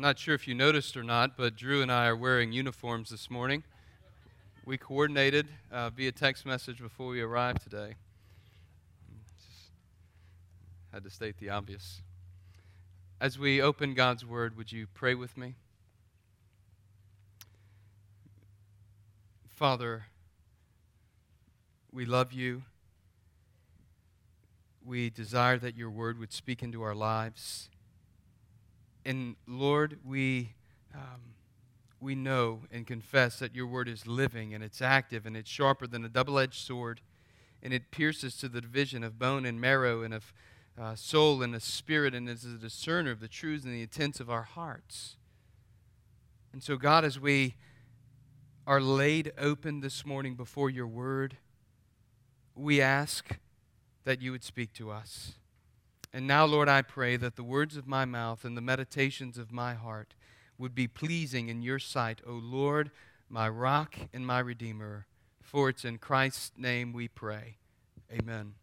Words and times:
Not 0.00 0.16
sure 0.16 0.36
if 0.36 0.46
you 0.46 0.54
noticed 0.54 0.96
or 0.96 1.02
not, 1.02 1.36
but 1.36 1.56
Drew 1.56 1.82
and 1.82 1.90
I 1.90 2.06
are 2.06 2.14
wearing 2.14 2.52
uniforms 2.52 3.10
this 3.10 3.28
morning. 3.28 3.64
We 4.64 4.78
coordinated 4.78 5.48
uh, 5.72 5.90
via 5.90 6.12
text 6.12 6.46
message 6.46 6.78
before 6.78 7.08
we 7.08 7.20
arrived 7.20 7.62
today. 7.62 7.96
Just 9.36 9.72
had 10.92 11.02
to 11.02 11.10
state 11.10 11.38
the 11.38 11.50
obvious. 11.50 12.02
As 13.20 13.40
we 13.40 13.60
open 13.60 13.94
God's 13.94 14.24
Word, 14.24 14.56
would 14.56 14.70
you 14.70 14.86
pray 14.94 15.16
with 15.16 15.36
me? 15.36 15.56
Father, 19.48 20.04
we 21.90 22.04
love 22.04 22.32
you. 22.32 22.62
We 24.84 25.10
desire 25.10 25.58
that 25.58 25.76
your 25.76 25.90
Word 25.90 26.20
would 26.20 26.32
speak 26.32 26.62
into 26.62 26.82
our 26.82 26.94
lives. 26.94 27.68
And 29.08 29.36
Lord, 29.46 30.00
we, 30.04 30.52
um, 30.94 31.32
we 31.98 32.14
know 32.14 32.64
and 32.70 32.86
confess 32.86 33.38
that 33.38 33.54
your 33.54 33.66
word 33.66 33.88
is 33.88 34.06
living 34.06 34.52
and 34.52 34.62
it's 34.62 34.82
active 34.82 35.24
and 35.24 35.34
it's 35.34 35.48
sharper 35.48 35.86
than 35.86 36.04
a 36.04 36.10
double 36.10 36.38
edged 36.38 36.62
sword 36.62 37.00
and 37.62 37.72
it 37.72 37.90
pierces 37.90 38.36
to 38.36 38.50
the 38.50 38.60
division 38.60 39.02
of 39.02 39.18
bone 39.18 39.46
and 39.46 39.58
marrow 39.58 40.02
and 40.02 40.12
of 40.12 40.34
uh, 40.78 40.94
soul 40.94 41.42
and 41.42 41.54
of 41.54 41.62
spirit 41.62 42.14
and 42.14 42.28
is 42.28 42.44
a 42.44 42.58
discerner 42.58 43.10
of 43.10 43.20
the 43.20 43.28
truths 43.28 43.64
and 43.64 43.72
the 43.72 43.80
intents 43.80 44.20
of 44.20 44.28
our 44.28 44.42
hearts. 44.42 45.16
And 46.52 46.62
so, 46.62 46.76
God, 46.76 47.02
as 47.02 47.18
we 47.18 47.54
are 48.66 48.78
laid 48.78 49.32
open 49.38 49.80
this 49.80 50.04
morning 50.04 50.34
before 50.34 50.68
your 50.68 50.86
word, 50.86 51.38
we 52.54 52.82
ask 52.82 53.38
that 54.04 54.20
you 54.20 54.32
would 54.32 54.44
speak 54.44 54.74
to 54.74 54.90
us. 54.90 55.32
And 56.12 56.26
now, 56.26 56.46
Lord, 56.46 56.68
I 56.68 56.82
pray 56.82 57.16
that 57.16 57.36
the 57.36 57.44
words 57.44 57.76
of 57.76 57.86
my 57.86 58.04
mouth 58.04 58.44
and 58.44 58.56
the 58.56 58.62
meditations 58.62 59.36
of 59.36 59.52
my 59.52 59.74
heart 59.74 60.14
would 60.56 60.74
be 60.74 60.88
pleasing 60.88 61.48
in 61.48 61.62
your 61.62 61.78
sight, 61.78 62.20
O 62.26 62.32
Lord, 62.32 62.90
my 63.28 63.48
rock 63.48 63.94
and 64.12 64.26
my 64.26 64.38
redeemer. 64.38 65.06
For 65.42 65.68
it's 65.68 65.84
in 65.84 65.98
Christ's 65.98 66.52
name 66.56 66.92
we 66.92 67.08
pray. 67.08 67.56
Amen. 68.12 68.54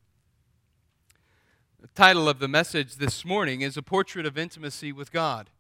The 1.80 1.88
title 1.89 2.28
of 2.28 2.39
the 2.39 2.47
message 2.47 2.95
this 2.95 3.23
morning 3.23 3.62
is 3.62 3.78
A 3.78 3.84
Portrait 3.84 4.25
of 4.25 4.38
Intimacy 4.38 4.91
with 4.91 5.12
God. 5.12 5.52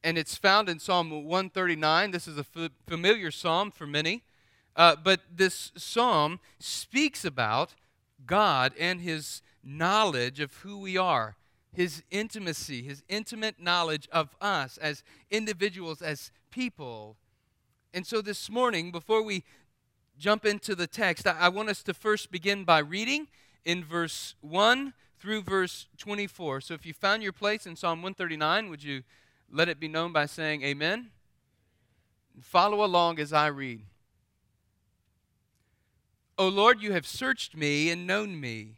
and 0.03 0.17
it's 0.17 0.35
found 0.35 0.67
in 0.67 0.79
Psalm 0.79 1.11
139. 1.11 2.11
This 2.11 2.27
is 2.27 2.37
a 2.37 2.45
f- 2.55 2.71
familiar 2.87 3.29
psalm 3.29 3.69
for 3.69 3.85
many. 3.85 4.23
Uh, 4.75 4.95
but 4.95 5.21
this 5.31 5.71
psalm 5.77 6.39
speaks 6.59 7.23
about 7.23 7.75
God 8.25 8.73
and 8.79 9.01
his 9.01 9.41
knowledge 9.63 10.39
of 10.39 10.53
who 10.57 10.77
we 10.77 10.97
are, 10.97 11.35
his 11.71 12.03
intimacy, 12.11 12.83
his 12.83 13.03
intimate 13.07 13.59
knowledge 13.59 14.07
of 14.11 14.35
us 14.41 14.77
as 14.77 15.03
individuals, 15.31 16.01
as 16.01 16.31
people. 16.51 17.17
And 17.93 18.05
so 18.05 18.21
this 18.21 18.49
morning, 18.49 18.91
before 18.91 19.23
we 19.23 19.43
jump 20.17 20.45
into 20.45 20.75
the 20.75 20.87
text, 20.87 21.25
I, 21.27 21.35
I 21.39 21.49
want 21.49 21.69
us 21.69 21.83
to 21.83 21.93
first 21.93 22.31
begin 22.31 22.63
by 22.63 22.79
reading 22.79 23.27
in 23.65 23.83
verse 23.83 24.35
1 24.41 24.93
through 25.19 25.41
verse 25.41 25.87
24. 25.97 26.61
So 26.61 26.73
if 26.73 26.85
you 26.85 26.93
found 26.93 27.23
your 27.23 27.31
place 27.31 27.65
in 27.65 27.75
Psalm 27.75 28.01
139, 28.01 28.69
would 28.69 28.83
you 28.83 29.03
let 29.51 29.69
it 29.69 29.79
be 29.79 29.87
known 29.87 30.11
by 30.11 30.25
saying 30.25 30.63
amen? 30.63 31.11
Follow 32.41 32.83
along 32.83 33.19
as 33.19 33.31
I 33.31 33.47
read. 33.47 33.81
O 36.37 36.47
Lord, 36.47 36.81
you 36.81 36.93
have 36.93 37.05
searched 37.05 37.55
me 37.55 37.89
and 37.89 38.07
known 38.07 38.39
me. 38.39 38.77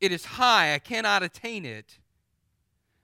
It 0.00 0.12
is 0.12 0.24
high, 0.24 0.74
I 0.74 0.78
cannot 0.78 1.22
attain 1.22 1.64
it. 1.64 1.98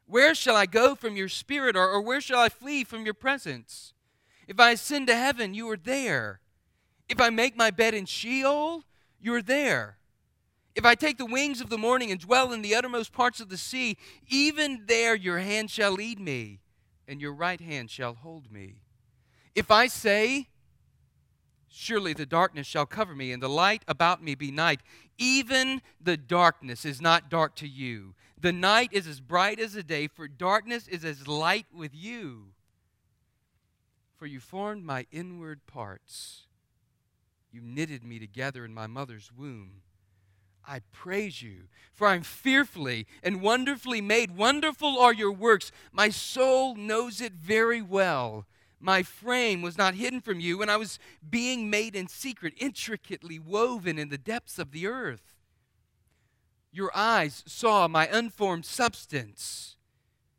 Where 0.06 0.34
shall 0.34 0.56
I 0.56 0.66
go 0.66 0.94
from 0.94 1.16
your 1.16 1.28
spirit, 1.28 1.76
or, 1.76 1.88
or 1.88 2.00
where 2.02 2.20
shall 2.20 2.40
I 2.40 2.48
flee 2.48 2.84
from 2.84 3.04
your 3.04 3.14
presence? 3.14 3.94
If 4.46 4.60
I 4.60 4.72
ascend 4.72 5.06
to 5.06 5.16
heaven, 5.16 5.54
you 5.54 5.70
are 5.70 5.76
there. 5.76 6.40
If 7.08 7.20
I 7.20 7.30
make 7.30 7.56
my 7.56 7.70
bed 7.70 7.94
in 7.94 8.04
Sheol, 8.04 8.84
you 9.20 9.34
are 9.34 9.42
there. 9.42 9.96
If 10.74 10.84
I 10.84 10.94
take 10.94 11.18
the 11.18 11.26
wings 11.26 11.60
of 11.60 11.70
the 11.70 11.78
morning 11.78 12.10
and 12.10 12.20
dwell 12.20 12.52
in 12.52 12.62
the 12.62 12.74
uttermost 12.74 13.12
parts 13.12 13.40
of 13.40 13.48
the 13.48 13.58
sea, 13.58 13.96
even 14.28 14.84
there 14.86 15.14
your 15.14 15.38
hand 15.38 15.70
shall 15.70 15.92
lead 15.92 16.18
me, 16.18 16.60
and 17.06 17.20
your 17.20 17.32
right 17.32 17.60
hand 17.60 17.90
shall 17.90 18.14
hold 18.14 18.50
me. 18.50 18.82
If 19.54 19.70
I 19.70 19.86
say, 19.86 20.48
Surely 21.74 22.12
the 22.12 22.26
darkness 22.26 22.66
shall 22.66 22.84
cover 22.84 23.14
me, 23.14 23.32
and 23.32 23.42
the 23.42 23.48
light 23.48 23.82
about 23.88 24.22
me 24.22 24.34
be 24.34 24.50
night. 24.50 24.80
Even 25.22 25.82
the 26.00 26.16
darkness 26.16 26.84
is 26.84 27.00
not 27.00 27.30
dark 27.30 27.54
to 27.56 27.68
you. 27.68 28.14
The 28.40 28.52
night 28.52 28.88
is 28.90 29.06
as 29.06 29.20
bright 29.20 29.60
as 29.60 29.74
the 29.74 29.84
day, 29.84 30.08
for 30.08 30.26
darkness 30.26 30.88
is 30.88 31.04
as 31.04 31.28
light 31.28 31.66
with 31.72 31.94
you. 31.94 32.46
For 34.16 34.26
you 34.26 34.40
formed 34.40 34.84
my 34.84 35.06
inward 35.12 35.64
parts. 35.68 36.46
You 37.52 37.60
knitted 37.62 38.02
me 38.02 38.18
together 38.18 38.64
in 38.64 38.74
my 38.74 38.88
mother's 38.88 39.30
womb. 39.30 39.82
I 40.66 40.80
praise 40.90 41.40
you, 41.40 41.68
for 41.92 42.08
I'm 42.08 42.22
fearfully 42.22 43.06
and 43.22 43.40
wonderfully 43.40 44.00
made. 44.00 44.36
Wonderful 44.36 44.98
are 44.98 45.14
your 45.14 45.32
works. 45.32 45.70
My 45.92 46.08
soul 46.08 46.74
knows 46.74 47.20
it 47.20 47.34
very 47.34 47.80
well. 47.80 48.46
My 48.84 49.04
frame 49.04 49.62
was 49.62 49.78
not 49.78 49.94
hidden 49.94 50.20
from 50.20 50.40
you 50.40 50.58
when 50.58 50.68
I 50.68 50.76
was 50.76 50.98
being 51.30 51.70
made 51.70 51.94
in 51.94 52.08
secret, 52.08 52.52
intricately 52.56 53.38
woven 53.38 53.96
in 53.96 54.08
the 54.08 54.18
depths 54.18 54.58
of 54.58 54.72
the 54.72 54.88
earth. 54.88 55.36
Your 56.72 56.90
eyes 56.92 57.44
saw 57.46 57.86
my 57.86 58.08
unformed 58.08 58.66
substance. 58.66 59.76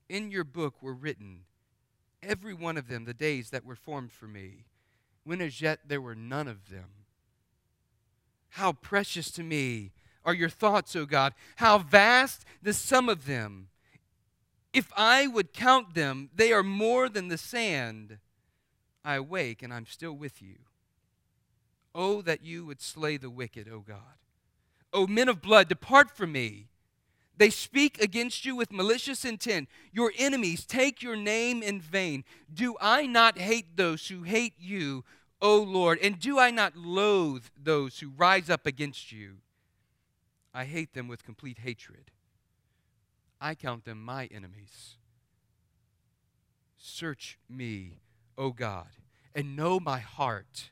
In 0.09 0.30
your 0.30 0.44
book 0.44 0.84
were 0.84 0.94
written, 0.94 1.46
every 2.22 2.54
one 2.54 2.78
of 2.78 2.90
them, 2.90 3.06
the 3.06 3.14
days 3.14 3.50
that 3.52 3.66
were 3.66 3.78
formed 3.78 4.12
for 4.12 4.28
me, 4.28 4.66
when 5.24 5.40
as 5.40 5.62
yet 5.62 5.80
there 5.88 6.02
were 6.02 6.14
none 6.14 6.50
of 6.50 6.70
them. 6.70 6.90
How 8.50 8.74
precious 8.74 9.31
to 9.31 9.44
me 9.44 9.94
are 10.25 10.34
your 10.34 10.50
thoughts, 10.50 10.98
O 10.98 11.06
God! 11.06 11.34
How 11.56 11.78
vast 11.78 12.44
the 12.62 12.74
sum 12.74 13.08
of 13.08 13.25
them! 13.25 13.70
If 14.74 14.92
I 14.98 15.28
would 15.28 15.54
count 15.54 15.94
them, 15.94 16.30
they 16.36 16.52
are 16.52 16.64
more 16.64 17.08
than 17.08 17.30
the 17.30 17.38
sand. 17.38 18.20
I 19.03 19.16
awake 19.16 19.62
and 19.62 19.74
I'm 19.74 19.86
still 19.86 20.14
with 20.14 20.41
you. 20.41 20.56
Oh, 21.96 22.22
that 22.22 22.44
you 22.44 22.66
would 22.66 22.81
slay 22.81 23.18
the 23.18 23.30
wicked, 23.30 23.68
O 23.69 23.80
God. 23.80 24.18
O 24.91 25.08
men 25.08 25.30
of 25.30 25.41
blood, 25.41 25.68
depart 25.68 26.12
from 26.12 26.31
me. 26.31 26.68
They 27.36 27.50
speak 27.50 28.02
against 28.02 28.46
you 28.46 28.56
with 28.56 28.72
malicious 28.72 29.25
intent. 29.25 29.68
Your 29.92 30.13
enemies 30.18 30.66
take 30.66 31.02
your 31.02 31.16
name 31.16 31.63
in 31.63 31.81
vain. 31.81 32.24
Do 32.53 32.75
I 32.80 33.08
not 33.08 33.40
hate 33.40 33.75
those 33.75 34.08
who 34.08 34.24
hate 34.24 34.53
you, 34.59 35.03
O 35.42 35.58
Lord? 35.58 36.00
And 36.02 36.19
do 36.19 36.40
I 36.40 36.52
not 36.52 36.78
loathe 36.78 37.46
those 37.62 38.00
who 38.00 38.09
rise 38.16 38.50
up 38.50 38.66
against 38.68 39.12
you? 39.12 39.38
I 40.53 40.66
hate 40.66 40.94
them 40.94 41.08
with 41.08 41.25
complete 41.25 41.59
hatred. 41.59 42.12
I 43.42 43.56
count 43.56 43.86
them 43.86 44.03
my 44.03 44.28
enemies. 44.28 44.98
Search 46.78 47.39
me 47.50 48.03
O 48.38 48.51
God, 48.51 48.88
and 49.35 49.56
know 49.56 49.80
my 49.80 50.00
heart. 50.00 50.71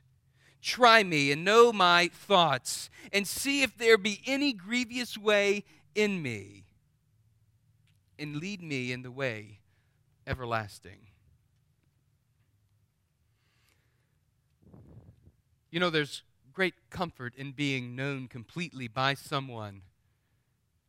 Try 0.60 1.02
me 1.02 1.32
and 1.32 1.44
know 1.44 1.72
my 1.72 2.08
thoughts, 2.08 2.88
and 3.12 3.26
see 3.26 3.62
if 3.62 3.76
there 3.76 3.98
be 3.98 4.20
any 4.26 4.52
grievous 4.52 5.18
way 5.18 5.64
in 5.94 6.22
me, 6.22 6.64
and 8.18 8.36
lead 8.36 8.62
me 8.62 8.92
in 8.92 9.02
the 9.02 9.10
way 9.10 9.60
everlasting. 10.26 11.06
You 15.70 15.80
know, 15.80 15.90
there's 15.90 16.22
great 16.52 16.74
comfort 16.90 17.34
in 17.36 17.52
being 17.52 17.96
known 17.96 18.28
completely 18.28 18.86
by 18.88 19.14
someone 19.14 19.82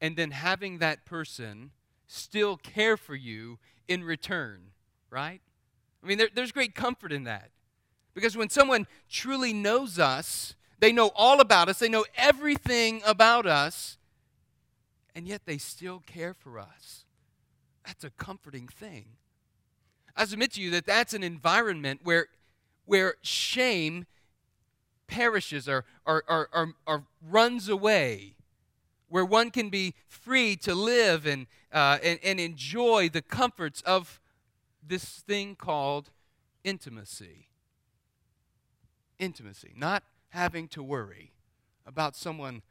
and 0.04 0.18
then 0.18 0.32
having 0.32 0.80
that 0.80 1.06
person 1.06 1.72
still 2.08 2.58
care 2.58 2.98
for 2.98 3.16
you 3.16 3.58
in 3.88 4.04
return, 4.04 4.72
right? 5.10 5.42
I 6.04 6.08
mean, 6.08 6.18
there, 6.18 6.30
there's 6.34 6.52
great 6.52 6.76
comfort 6.76 7.12
in 7.12 7.24
that. 7.24 7.50
Because 8.14 8.38
when 8.38 8.50
someone 8.50 8.86
truly 9.10 9.54
knows 9.54 9.98
us, 9.98 10.56
they 10.80 10.92
know 10.92 11.12
all 11.16 11.40
about 11.40 11.70
us, 11.70 11.80
they 11.80 11.90
know 11.90 12.06
everything 12.16 13.02
about 13.06 13.46
us, 13.46 13.98
and 15.16 15.28
yet 15.28 15.42
they 15.46 15.58
still 15.58 16.04
care 16.06 16.34
for 16.34 16.60
us. 16.60 17.06
That's 17.86 18.04
a 18.04 18.10
comforting 18.12 18.68
thing. 18.68 19.06
I 20.16 20.26
submit 20.26 20.52
to 20.54 20.62
you 20.62 20.70
that 20.72 20.86
that's 20.86 21.14
an 21.14 21.24
environment 21.24 22.02
where, 22.04 22.28
where 22.86 23.16
shame 23.22 24.06
perishes 25.08 25.68
or, 25.68 25.86
or, 26.06 26.24
or, 26.28 26.50
or, 26.54 26.74
or 26.86 27.04
runs 27.28 27.68
away, 27.70 28.36
where 29.10 29.26
one 29.26 29.52
can 29.52 29.70
be 29.70 29.96
free 30.08 30.56
to 30.58 30.76
live 30.76 31.26
and, 31.26 31.48
uh, 31.72 31.98
and, 32.04 32.20
and 32.24 32.40
enjoy 32.40 33.10
the 33.10 33.22
comforts 33.22 33.82
of 33.82 34.20
this 34.88 35.04
thing 35.04 35.56
called 35.56 36.10
intimacy. 36.64 37.48
Intimacy, 39.20 39.74
not 39.76 40.04
having 40.30 40.68
to 40.70 40.84
worry 40.84 41.32
about 41.86 42.16
someone 42.16 42.62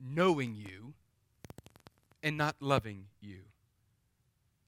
knowing 0.00 0.54
you 0.54 0.94
and 2.22 2.36
not 2.36 2.56
loving 2.60 3.06
you. 3.20 3.40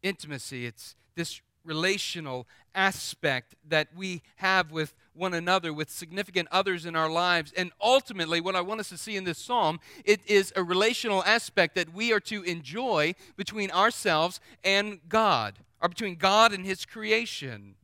Intimacy, 0.03 0.67
it's 0.67 0.97
this 1.15 1.41
relational 1.65 2.47
aspect 2.75 3.55
that 3.69 3.89
we 3.95 4.23
have 4.37 4.73
with 4.73 4.95
one 5.15 5.35
another, 5.35 5.73
with 5.73 5.91
significant 5.91 6.49
others 6.51 6.87
in 6.87 6.97
our 6.97 7.11
lives. 7.11 7.53
And 7.57 7.71
ultimately, 7.81 8.41
what 8.41 8.57
I 8.57 8.61
want 8.63 8.81
us 8.81 8.89
to 8.89 8.99
see 8.99 9.17
in 9.17 9.25
this 9.25 9.39
psalm, 9.39 9.79
it 10.05 10.21
is 10.27 10.53
a 10.57 10.63
relational 10.63 11.23
aspect 11.25 11.75
that 11.75 11.93
we 11.95 12.13
are 12.13 12.21
to 12.21 12.43
enjoy 12.43 13.15
between 13.37 13.71
ourselves 13.71 14.41
and 14.65 15.01
God, 15.09 15.59
or 15.83 15.89
between 15.89 16.15
God 16.15 16.53
and 16.53 16.65
His 16.65 16.87
creation. 16.87 17.75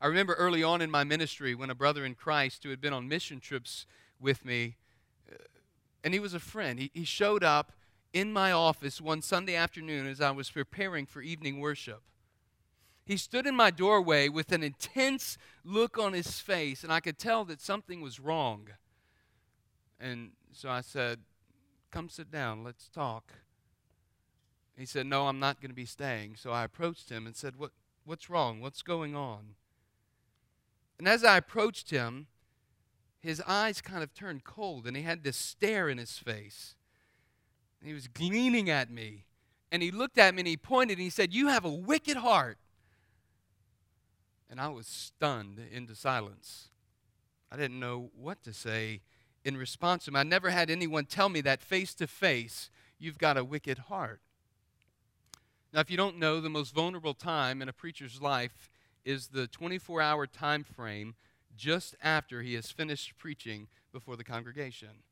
I 0.00 0.08
remember 0.08 0.34
early 0.34 0.62
on 0.62 0.82
in 0.82 0.90
my 0.90 1.04
ministry 1.04 1.54
when 1.54 1.70
a 1.70 1.74
brother 1.74 2.04
in 2.04 2.14
Christ 2.14 2.64
who 2.64 2.70
had 2.70 2.80
been 2.80 2.92
on 2.92 3.08
mission 3.08 3.40
trips 3.40 3.86
with 4.20 4.44
me, 4.44 4.76
uh, 5.32 5.36
and 6.04 6.12
he 6.12 6.20
was 6.20 6.34
a 6.34 6.40
friend, 6.40 6.78
he, 6.78 6.90
he 6.92 7.04
showed 7.04 7.42
up 7.42 7.72
in 8.12 8.32
my 8.32 8.52
office 8.52 9.00
one 9.00 9.22
Sunday 9.22 9.54
afternoon 9.54 10.06
as 10.06 10.20
I 10.20 10.30
was 10.30 10.50
preparing 10.50 11.06
for 11.06 11.20
evening 11.20 11.60
worship. 11.60 12.02
He 13.04 13.16
stood 13.16 13.46
in 13.46 13.56
my 13.56 13.70
doorway 13.70 14.28
with 14.28 14.52
an 14.52 14.62
intense 14.62 15.38
look 15.64 15.98
on 15.98 16.12
his 16.12 16.40
face, 16.40 16.84
and 16.84 16.92
I 16.92 17.00
could 17.00 17.18
tell 17.18 17.44
that 17.46 17.60
something 17.60 18.00
was 18.00 18.20
wrong. 18.20 18.68
And 19.98 20.32
so 20.52 20.68
I 20.68 20.80
said, 20.82 21.20
Come 21.90 22.10
sit 22.10 22.30
down, 22.30 22.64
let's 22.64 22.88
talk. 22.88 23.32
He 24.78 24.86
said, 24.86 25.06
No, 25.06 25.26
I'm 25.26 25.40
not 25.40 25.60
going 25.60 25.70
to 25.70 25.74
be 25.74 25.84
staying. 25.84 26.36
So 26.36 26.52
I 26.52 26.64
approached 26.64 27.10
him 27.10 27.26
and 27.26 27.34
said, 27.34 27.56
what, 27.56 27.72
What's 28.04 28.30
wrong? 28.30 28.60
What's 28.60 28.82
going 28.82 29.14
on? 29.16 29.54
And 30.98 31.06
as 31.06 31.24
I 31.24 31.36
approached 31.36 31.90
him, 31.90 32.28
his 33.20 33.42
eyes 33.46 33.80
kind 33.80 34.02
of 34.02 34.14
turned 34.14 34.44
cold 34.44 34.86
and 34.86 34.96
he 34.96 35.02
had 35.02 35.24
this 35.24 35.36
stare 35.36 35.88
in 35.88 35.98
his 35.98 36.16
face. 36.18 36.74
He 37.82 37.92
was 37.92 38.08
gleaning 38.08 38.70
at 38.70 38.90
me. 38.90 39.24
And 39.70 39.82
he 39.82 39.90
looked 39.90 40.16
at 40.16 40.34
me 40.34 40.40
and 40.40 40.48
he 40.48 40.56
pointed 40.56 40.98
and 40.98 41.02
he 41.02 41.10
said, 41.10 41.34
You 41.34 41.48
have 41.48 41.64
a 41.64 41.70
wicked 41.70 42.16
heart. 42.16 42.58
And 44.48 44.60
I 44.60 44.68
was 44.68 44.86
stunned 44.86 45.60
into 45.70 45.94
silence. 45.94 46.70
I 47.52 47.56
didn't 47.56 47.80
know 47.80 48.10
what 48.16 48.42
to 48.44 48.52
say 48.52 49.02
in 49.44 49.56
response 49.56 50.04
to 50.04 50.10
him. 50.10 50.16
I 50.16 50.22
never 50.22 50.50
had 50.50 50.70
anyone 50.70 51.04
tell 51.04 51.28
me 51.28 51.40
that 51.42 51.62
face 51.62 51.94
to 51.94 52.06
face, 52.06 52.70
you've 52.98 53.18
got 53.18 53.36
a 53.36 53.44
wicked 53.44 53.78
heart. 53.78 54.20
Now, 55.72 55.80
if 55.80 55.90
you 55.90 55.96
don't 55.96 56.18
know, 56.18 56.40
the 56.40 56.48
most 56.48 56.74
vulnerable 56.74 57.14
time 57.14 57.60
in 57.60 57.68
a 57.68 57.72
preacher's 57.72 58.22
life 58.22 58.70
is 59.04 59.28
the 59.28 59.46
24 59.46 60.00
hour 60.00 60.26
time 60.26 60.64
frame 60.64 61.14
just 61.56 61.94
after 62.02 62.42
he 62.42 62.54
has 62.54 62.70
finished 62.70 63.18
preaching 63.18 63.68
before 63.92 64.16
the 64.16 64.24
congregation. 64.24 65.02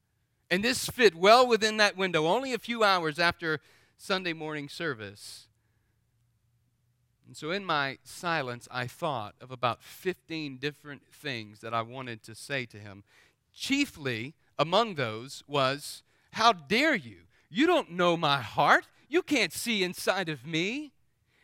And 0.50 0.62
this 0.62 0.86
fit 0.86 1.14
well 1.14 1.46
within 1.46 1.76
that 1.78 1.96
window, 1.96 2.26
only 2.26 2.52
a 2.52 2.58
few 2.58 2.84
hours 2.84 3.18
after 3.18 3.60
Sunday 3.98 4.32
morning 4.32 4.68
service. 4.68 5.48
And 7.26 7.36
so, 7.36 7.50
in 7.50 7.64
my 7.64 7.98
silence, 8.04 8.68
I 8.70 8.86
thought 8.86 9.34
of 9.40 9.50
about 9.50 9.82
15 9.82 10.58
different 10.58 11.02
things 11.10 11.60
that 11.60 11.74
I 11.74 11.82
wanted 11.82 12.22
to 12.24 12.36
say 12.36 12.66
to 12.66 12.78
him. 12.78 13.02
Chiefly 13.52 14.34
among 14.58 14.94
those 14.94 15.42
was, 15.48 16.04
How 16.32 16.52
dare 16.52 16.94
you? 16.94 17.22
You 17.50 17.66
don't 17.66 17.90
know 17.90 18.16
my 18.16 18.40
heart. 18.40 18.86
You 19.08 19.22
can't 19.22 19.52
see 19.52 19.82
inside 19.82 20.28
of 20.28 20.46
me. 20.46 20.92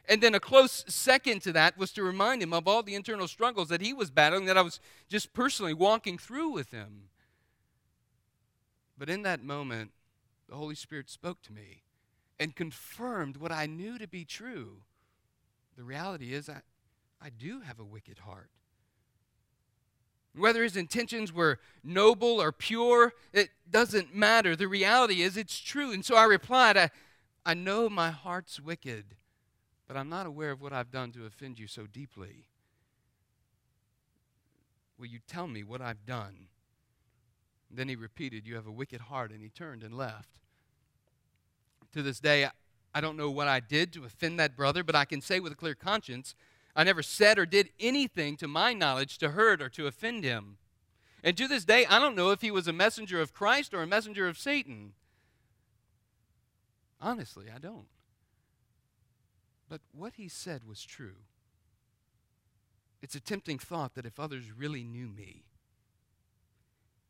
And 0.08 0.20
then 0.20 0.34
a 0.34 0.40
close 0.40 0.84
second 0.88 1.42
to 1.42 1.52
that 1.52 1.78
was 1.78 1.92
to 1.92 2.02
remind 2.02 2.42
him 2.42 2.52
of 2.52 2.66
all 2.66 2.82
the 2.82 2.96
internal 2.96 3.28
struggles 3.28 3.68
that 3.68 3.80
he 3.80 3.92
was 3.92 4.10
battling, 4.10 4.46
that 4.46 4.58
I 4.58 4.62
was 4.62 4.80
just 5.08 5.32
personally 5.32 5.74
walking 5.74 6.18
through 6.18 6.50
with 6.50 6.72
him. 6.72 7.04
But 8.98 9.08
in 9.08 9.22
that 9.22 9.42
moment, 9.42 9.92
the 10.48 10.56
Holy 10.56 10.74
Spirit 10.74 11.08
spoke 11.08 11.40
to 11.42 11.52
me 11.52 11.82
and 12.38 12.56
confirmed 12.56 13.36
what 13.36 13.52
I 13.52 13.66
knew 13.66 13.96
to 13.98 14.08
be 14.08 14.24
true. 14.24 14.82
The 15.76 15.84
reality 15.84 16.34
is, 16.34 16.48
I, 16.48 16.62
I 17.20 17.30
do 17.30 17.60
have 17.60 17.78
a 17.78 17.84
wicked 17.84 18.18
heart. 18.18 18.50
Whether 20.34 20.62
his 20.62 20.76
intentions 20.76 21.32
were 21.32 21.58
noble 21.84 22.40
or 22.40 22.52
pure, 22.52 23.12
it 23.32 23.50
doesn't 23.70 24.14
matter. 24.14 24.56
The 24.56 24.68
reality 24.68 25.22
is, 25.22 25.36
it's 25.36 25.58
true. 25.58 25.92
And 25.92 26.04
so 26.04 26.16
I 26.16 26.24
replied, 26.24 26.76
I, 26.76 26.90
I 27.44 27.54
know 27.54 27.88
my 27.88 28.10
heart's 28.10 28.60
wicked 28.60 29.16
but 29.92 29.98
I'm 29.98 30.08
not 30.08 30.24
aware 30.24 30.52
of 30.52 30.62
what 30.62 30.72
I've 30.72 30.90
done 30.90 31.12
to 31.12 31.26
offend 31.26 31.58
you 31.58 31.66
so 31.66 31.86
deeply. 31.86 32.46
Will 34.98 35.04
you 35.04 35.18
tell 35.28 35.46
me 35.46 35.62
what 35.62 35.82
I've 35.82 36.06
done? 36.06 36.48
then 37.74 37.88
he 37.90 37.96
repeated, 37.96 38.46
You 38.46 38.54
have 38.54 38.66
a 38.66 38.72
wicked 38.72 39.02
heart, 39.02 39.32
and 39.32 39.42
he 39.42 39.50
turned 39.50 39.82
and 39.82 39.94
left. 39.94 40.40
To 41.92 42.02
this 42.02 42.20
day, 42.20 42.48
I 42.94 43.00
don't 43.02 43.18
know 43.18 43.30
what 43.30 43.48
I 43.48 43.60
did 43.60 43.92
to 43.92 44.04
offend 44.04 44.38
that 44.40 44.56
brother, 44.56 44.82
but 44.82 44.94
I 44.94 45.04
can 45.04 45.20
say 45.20 45.40
with 45.40 45.52
a 45.52 45.56
clear 45.56 45.74
conscience, 45.74 46.34
I 46.74 46.84
never 46.84 47.02
said 47.02 47.38
or 47.38 47.44
did 47.44 47.68
anything 47.78 48.38
to 48.38 48.48
my 48.48 48.72
knowledge 48.72 49.18
to 49.18 49.30
hurt 49.30 49.60
or 49.60 49.68
to 49.70 49.86
offend 49.86 50.24
him. 50.24 50.56
And 51.22 51.36
to 51.36 51.46
this 51.46 51.66
day, 51.66 51.84
I 51.84 51.98
don't 51.98 52.16
know 52.16 52.30
if 52.30 52.40
he 52.40 52.50
was 52.50 52.66
a 52.66 52.72
messenger 52.72 53.20
of 53.20 53.34
Christ 53.34 53.74
or 53.74 53.82
a 53.82 53.86
messenger 53.86 54.26
of 54.26 54.38
Satan. 54.38 54.92
Honestly, 57.02 57.46
I 57.54 57.58
don't. 57.58 57.88
But 59.68 59.80
what 59.92 60.14
he 60.14 60.28
said 60.28 60.62
was 60.64 60.84
true. 60.84 61.16
It's 63.02 63.16
a 63.16 63.20
tempting 63.20 63.58
thought 63.58 63.94
that 63.96 64.06
if 64.06 64.20
others 64.20 64.52
really 64.56 64.84
knew 64.84 65.08
me, 65.08 65.42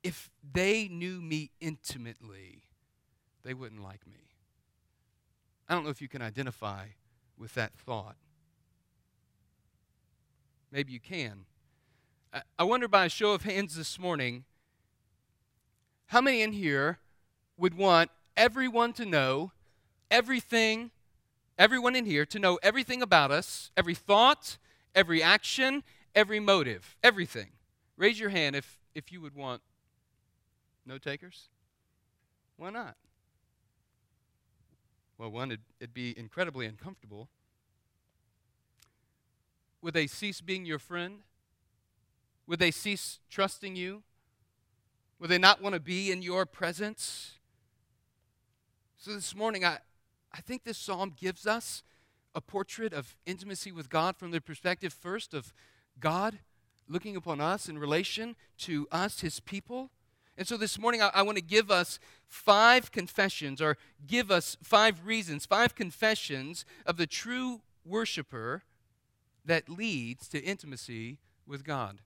if 0.03 0.31
they 0.53 0.89
knew 0.89 1.21
me 1.21 1.51
intimately, 1.61 2.63
they 3.45 3.53
wouldn't 3.53 3.83
like 3.83 4.07
me. 4.07 4.31
I 5.69 5.75
don't 5.75 5.85
know 5.85 5.91
if 5.91 6.01
you 6.01 6.09
can 6.09 6.23
identify 6.23 6.87
with 7.37 7.53
that 7.55 7.75
thought. 7.75 8.17
Maybe 10.71 10.93
you 10.93 11.01
can. 11.01 11.45
I 12.59 12.65
wonder 12.65 12.89
by 12.89 13.05
a 13.05 13.11
show 13.11 13.33
of 13.33 13.43
hands 13.43 13.77
this 13.77 13.99
morning, 13.99 14.45
how 16.07 16.23
many 16.23 16.41
in 16.41 16.53
here 16.53 16.99
would 17.59 17.75
want 17.75 18.11
everyone 18.37 18.95
to 18.95 19.05
know 19.05 19.53
everything 20.13 20.93
everyone 21.59 21.95
in 21.95 22.07
here 22.07 22.27
to 22.27 22.39
know 22.39 22.59
everything 22.63 23.03
about 23.03 23.31
us, 23.31 23.71
every 23.77 23.95
thought, 23.95 24.59
every 24.95 25.23
action, 25.23 25.83
every 26.15 26.41
motive, 26.41 26.97
everything. 27.03 27.51
Raise 27.97 28.19
your 28.19 28.31
hand 28.31 28.57
if, 28.57 28.79
if 28.95 29.13
you 29.13 29.21
would 29.21 29.35
want 29.35 29.63
no 30.85 30.99
takers. 30.99 31.49
Why 32.57 32.71
not? 32.71 32.97
Well, 35.19 35.31
one, 35.31 35.53
it'd, 35.53 35.61
it'd 35.79 35.95
be 35.95 36.19
incredibly 36.19 36.67
uncomfortable. 36.67 37.29
Would 39.83 39.95
they 39.95 40.07
cease 40.07 40.41
being 40.41 40.65
your 40.65 40.79
friend? 40.79 41.21
Would 42.47 42.59
they 42.59 42.71
cease 42.71 43.21
trusting 43.31 43.77
you? 43.77 44.03
Would 45.21 45.31
they 45.31 45.39
not 45.39 45.63
want 45.63 45.75
to 45.75 45.81
be 45.81 46.11
in 46.11 46.23
your 46.23 46.45
presence? 46.45 47.39
So 48.97 49.13
this 49.13 49.35
morning, 49.35 49.65
I, 49.65 49.79
I 50.35 50.41
think 50.41 50.65
this 50.65 50.79
psalm 50.79 51.15
gives 51.17 51.47
us 51.47 51.83
a 52.35 52.41
portrait 52.41 52.93
of 52.93 53.17
intimacy 53.27 53.73
with 53.73 53.91
God 53.91 54.17
from 54.17 54.31
the 54.31 54.41
perspective 54.41 54.93
first 54.93 55.35
of 55.35 55.53
God 56.01 56.39
looking 56.89 57.17
upon 57.17 57.41
us 57.41 57.69
in 57.69 57.79
relation 57.79 58.37
to 58.59 58.87
us, 58.91 59.21
his 59.21 59.41
people. 59.41 59.91
And 60.37 60.47
so 60.47 60.57
this 60.57 60.79
morning, 60.79 61.03
I, 61.03 61.11
I 61.15 61.23
want 61.23 61.37
to 61.37 61.45
give 61.45 61.71
us 61.71 61.99
five 62.27 62.91
confessions, 62.91 63.61
or 63.61 63.77
give 64.07 64.31
us 64.31 64.57
five 64.63 65.07
reasons, 65.07 65.47
five 65.47 65.75
confessions 65.75 66.65
of 66.87 66.97
the 66.97 67.07
true 67.07 67.61
worshiper 67.85 68.63
that 69.45 69.69
leads 69.69 70.29
to 70.29 70.43
intimacy 70.43 71.19
with 71.47 71.65
God. 71.65 71.99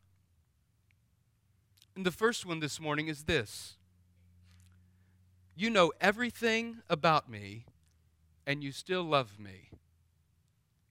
And 1.94 2.04
the 2.04 2.10
first 2.10 2.44
one 2.44 2.60
this 2.60 2.80
morning 2.80 3.08
is 3.08 3.24
this 3.24 3.76
You 5.54 5.70
know 5.70 5.92
everything 6.00 6.78
about 6.90 7.30
me, 7.30 7.64
and 8.46 8.62
you 8.62 8.72
still 8.72 9.02
love 9.02 9.38
me. 9.38 9.70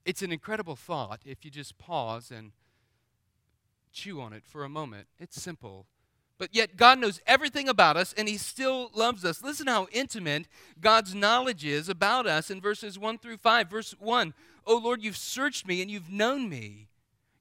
It's 0.04 0.22
an 0.22 0.32
incredible 0.32 0.76
thought 0.76 1.22
if 1.26 1.44
you 1.44 1.50
just 1.50 1.78
pause 1.78 2.30
and 2.30 2.52
chew 3.92 4.22
on 4.22 4.34
it 4.34 4.44
for 4.46 4.64
a 4.64 4.70
moment. 4.70 5.08
It's 5.20 5.42
simple, 5.42 5.88
But 6.38 6.54
yet, 6.54 6.76
God 6.76 7.00
knows 7.00 7.22
everything 7.26 7.70
about 7.70 7.96
us 7.96 8.14
and 8.18 8.28
He 8.28 8.38
still 8.38 8.92
loves 8.94 9.24
us. 9.24 9.42
Listen 9.42 9.68
how 9.68 9.88
intimate 9.94 10.48
God's 10.82 11.16
knowledge 11.16 11.64
is 11.64 11.88
about 11.88 12.28
us 12.28 12.52
in 12.52 12.60
verses 12.60 13.00
1 13.00 13.20
through 13.20 13.38
5. 13.38 13.70
Verse 13.70 13.96
1 13.98 14.34
Oh 14.68 14.78
Lord, 14.78 15.02
you've 15.02 15.18
searched 15.18 15.66
me 15.66 15.82
and 15.82 15.90
you've 15.90 16.12
known 16.12 16.50
me. 16.50 16.90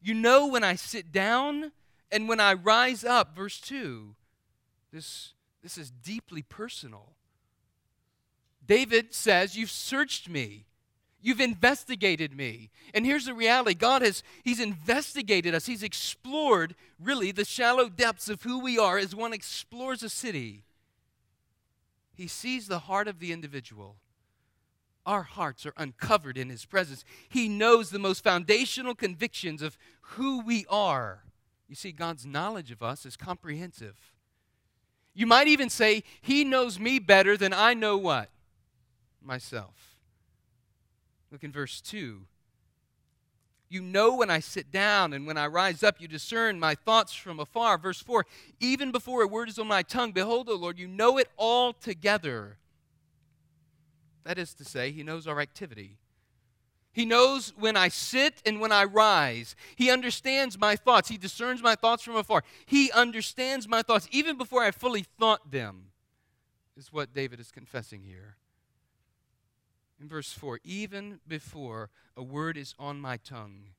You 0.01 0.15
know 0.15 0.47
when 0.47 0.63
I 0.63 0.77
sit 0.77 1.11
down 1.11 1.73
and 2.13 2.29
when 2.29 2.39
I 2.39 2.55
rise 2.55 3.05
up. 3.05 3.35
Verse 3.35 3.61
2. 3.61 4.15
This, 4.93 5.33
this 5.61 5.77
is 5.77 5.91
deeply 5.91 6.43
personal. 6.43 7.17
David 8.67 9.15
says, 9.15 9.57
You've 9.57 9.71
searched 9.71 10.29
me. 10.29 10.67
You've 11.21 11.41
investigated 11.41 12.37
me. 12.37 12.71
And 12.93 13.07
here's 13.07 13.25
the 13.25 13.35
reality 13.35 13.75
God 13.75 14.03
has 14.03 14.23
He's 14.43 14.61
investigated 14.61 15.55
us. 15.55 15.67
He's 15.67 15.83
explored 15.83 16.75
really 17.03 17.33
the 17.33 17.45
shallow 17.45 17.89
depths 17.89 18.29
of 18.29 18.43
who 18.43 18.61
we 18.61 18.79
are 18.79 18.99
as 18.99 19.15
one 19.15 19.33
explores 19.33 20.03
a 20.03 20.11
city. 20.11 20.65
He 22.15 22.29
sees 22.29 22.69
the 22.69 22.81
heart 22.81 23.09
of 23.09 23.21
the 23.21 23.33
individual. 23.33 23.97
Our 25.07 25.23
hearts 25.23 25.67
are 25.67 25.75
uncovered 25.77 26.39
in 26.39 26.49
His 26.49 26.65
presence. 26.65 27.05
He 27.29 27.49
knows 27.49 27.91
the 27.91 27.99
most 27.99 28.23
foundational 28.23 28.95
convictions 28.95 29.63
of 29.63 29.77
who 30.01 30.41
we 30.41 30.67
are. 30.69 31.25
You 31.69 31.75
see, 31.75 31.93
God's 31.93 32.27
knowledge 32.27 32.71
of 32.71 32.83
us 32.83 33.05
is 33.07 33.17
comprehensive. 33.17 33.97
You 35.15 35.27
might 35.27 35.49
even 35.49 35.71
say, 35.71 36.05
He 36.21 36.45
knows 36.45 36.79
me 36.79 36.99
better 36.99 37.37
than 37.37 37.53
I 37.53 37.75
know 37.75 37.97
what? 37.97 38.31
Myself. 39.25 39.97
Look 41.31 41.43
in 41.43 41.51
verse 41.51 41.81
2. 41.81 42.27
You 43.69 43.83
know 43.83 44.15
when 44.15 44.31
I 44.31 44.39
sit 44.39 44.71
down 44.71 45.13
and 45.13 45.27
when 45.27 45.37
I 45.37 45.47
rise 45.47 45.83
up, 45.83 46.01
you 46.01 46.07
discern 46.07 46.61
my 46.61 46.75
thoughts 46.75 47.13
from 47.13 47.41
afar. 47.41 47.79
Verse 47.79 48.01
4 48.01 48.25
Even 48.61 48.93
before 48.93 49.23
a 49.23 49.27
word 49.27 49.49
is 49.49 49.59
on 49.59 49.67
my 49.67 49.83
tongue, 49.83 50.13
behold, 50.13 50.49
O 50.49 50.55
Lord, 50.55 50.79
you 50.79 50.87
know 50.87 51.19
it 51.19 51.29
all 51.37 51.73
together. 51.73 52.59
That 54.25 54.39
is 54.39 54.55
to 54.55 54.65
say, 54.65 54.93
He 54.93 55.03
knows 55.03 55.27
our 55.27 55.41
activity. 55.41 55.99
He 56.93 57.05
knows 57.05 57.53
when 57.59 57.77
I 57.77 57.89
sit 57.89 58.41
and 58.47 58.61
when 58.61 58.71
I 58.71 58.85
rise. 58.85 59.57
He 59.75 59.91
understands 59.91 60.57
my 60.57 60.77
thoughts. 60.77 61.09
He 61.09 61.19
discerns 61.19 61.61
my 61.61 61.75
thoughts 61.75 62.05
from 62.05 62.15
afar. 62.15 62.45
He 62.67 62.93
understands 62.93 63.67
my 63.67 63.83
thoughts 63.83 64.07
even 64.13 64.39
before 64.39 64.63
I 64.63 64.71
fully 64.71 65.05
thought 65.19 65.51
them, 65.51 65.87
is 66.77 66.93
what 66.93 67.13
David 67.13 67.41
is 67.41 67.51
confessing 67.51 68.05
here 68.05 68.37
in 70.05 70.09
verse 70.11 70.33
4 70.33 70.61
even 70.65 71.19
before 71.27 71.89
a 72.15 72.23
word 72.23 72.59
is 72.59 72.75
on 72.79 73.01
my 73.01 73.17
tongue, 73.17 73.71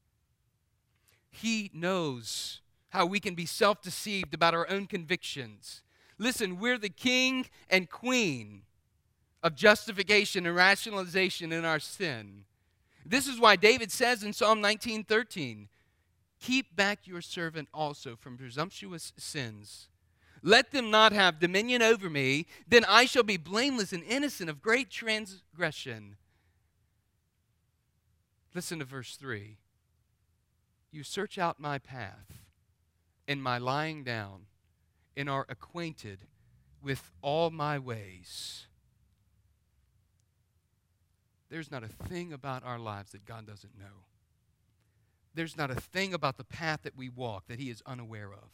He 1.29 1.69
knows 1.71 2.61
how 2.89 3.05
we 3.05 3.19
can 3.19 3.35
be 3.35 3.45
self 3.45 3.83
deceived 3.83 4.33
about 4.33 4.55
our 4.55 4.67
own 4.67 4.87
convictions. 4.87 5.83
Listen, 6.17 6.59
we're 6.59 6.79
the 6.79 6.89
king 6.89 7.45
and 7.69 7.89
queen 7.89 8.63
of 9.43 9.53
justification 9.53 10.47
and 10.47 10.55
rationalization 10.55 11.51
in 11.51 11.63
our 11.63 11.79
sin. 11.79 12.45
This 13.05 13.27
is 13.27 13.39
why 13.39 13.55
David 13.55 13.91
says 13.91 14.23
in 14.23 14.33
Psalm 14.33 14.61
19:13, 14.61 15.69
"Keep 16.39 16.75
back 16.75 17.05
your 17.05 17.21
servant 17.21 17.69
also 17.71 18.15
from 18.15 18.35
presumptuous 18.35 19.13
sins. 19.15 19.89
Let 20.47 20.71
them 20.71 20.91
not 20.91 21.11
have 21.11 21.39
dominion 21.39 21.81
over 21.81 22.07
me, 22.07 22.45
then 22.67 22.85
I 22.87 23.05
shall 23.05 23.23
be 23.23 23.35
blameless 23.35 23.91
and 23.91 24.03
innocent 24.03 24.47
of 24.47 24.61
great 24.61 24.91
transgression. 24.91 26.17
Listen 28.53 28.77
to 28.77 28.85
verse 28.85 29.15
3. 29.15 29.57
You 30.91 31.01
search 31.01 31.39
out 31.39 31.59
my 31.59 31.79
path 31.79 32.43
and 33.27 33.41
my 33.41 33.57
lying 33.57 34.03
down 34.03 34.41
and 35.17 35.27
are 35.27 35.47
acquainted 35.49 36.19
with 36.79 37.11
all 37.23 37.49
my 37.49 37.79
ways. 37.79 38.67
There's 41.49 41.71
not 41.71 41.83
a 41.83 41.87
thing 41.87 42.31
about 42.31 42.63
our 42.63 42.77
lives 42.77 43.13
that 43.13 43.25
God 43.25 43.47
doesn't 43.47 43.79
know. 43.79 44.05
There's 45.33 45.57
not 45.57 45.71
a 45.71 45.75
thing 45.75 46.13
about 46.13 46.37
the 46.37 46.43
path 46.43 46.81
that 46.83 46.95
we 46.95 47.09
walk 47.09 47.47
that 47.47 47.57
He 47.57 47.71
is 47.71 47.81
unaware 47.87 48.31
of. 48.31 48.51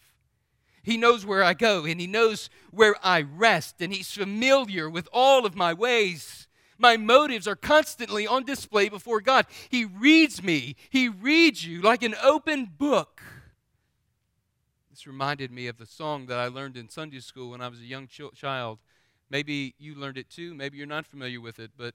He 0.84 0.98
knows 0.98 1.26
where 1.26 1.44
I 1.44 1.54
go 1.54 1.86
and 1.86 2.00
He 2.00 2.08
knows 2.08 2.50
where 2.72 2.96
I 3.04 3.22
rest, 3.22 3.82
and 3.82 3.94
He's 3.94 4.12
familiar 4.12 4.90
with 4.90 5.08
all 5.14 5.46
of 5.46 5.56
my 5.56 5.74
ways. 5.74 6.48
My 6.78 6.98
motives 6.98 7.48
are 7.48 7.56
constantly 7.56 8.26
on 8.26 8.44
display 8.44 8.90
before 8.90 9.22
God. 9.22 9.46
He 9.70 9.86
reads 9.86 10.42
me, 10.42 10.76
He 10.90 11.08
reads 11.08 11.66
you 11.66 11.82
like 11.82 12.02
an 12.02 12.16
open 12.24 12.66
book. 12.66 13.22
This 14.90 15.06
reminded 15.08 15.52
me 15.52 15.68
of 15.68 15.78
the 15.78 15.86
song 15.86 16.26
that 16.26 16.38
I 16.38 16.48
learned 16.48 16.76
in 16.78 16.90
Sunday 16.90 17.20
school 17.20 17.52
when 17.52 17.62
I 17.62 17.68
was 17.68 17.80
a 17.80 17.86
young 17.86 18.08
ch- 18.08 18.34
child. 18.36 18.80
Maybe 19.30 19.74
you 19.78 19.96
learned 19.96 20.18
it 20.18 20.30
too. 20.30 20.54
Maybe 20.54 20.78
you're 20.78 20.88
not 20.88 21.06
familiar 21.06 21.40
with 21.40 21.60
it, 21.60 21.72
but 21.78 21.94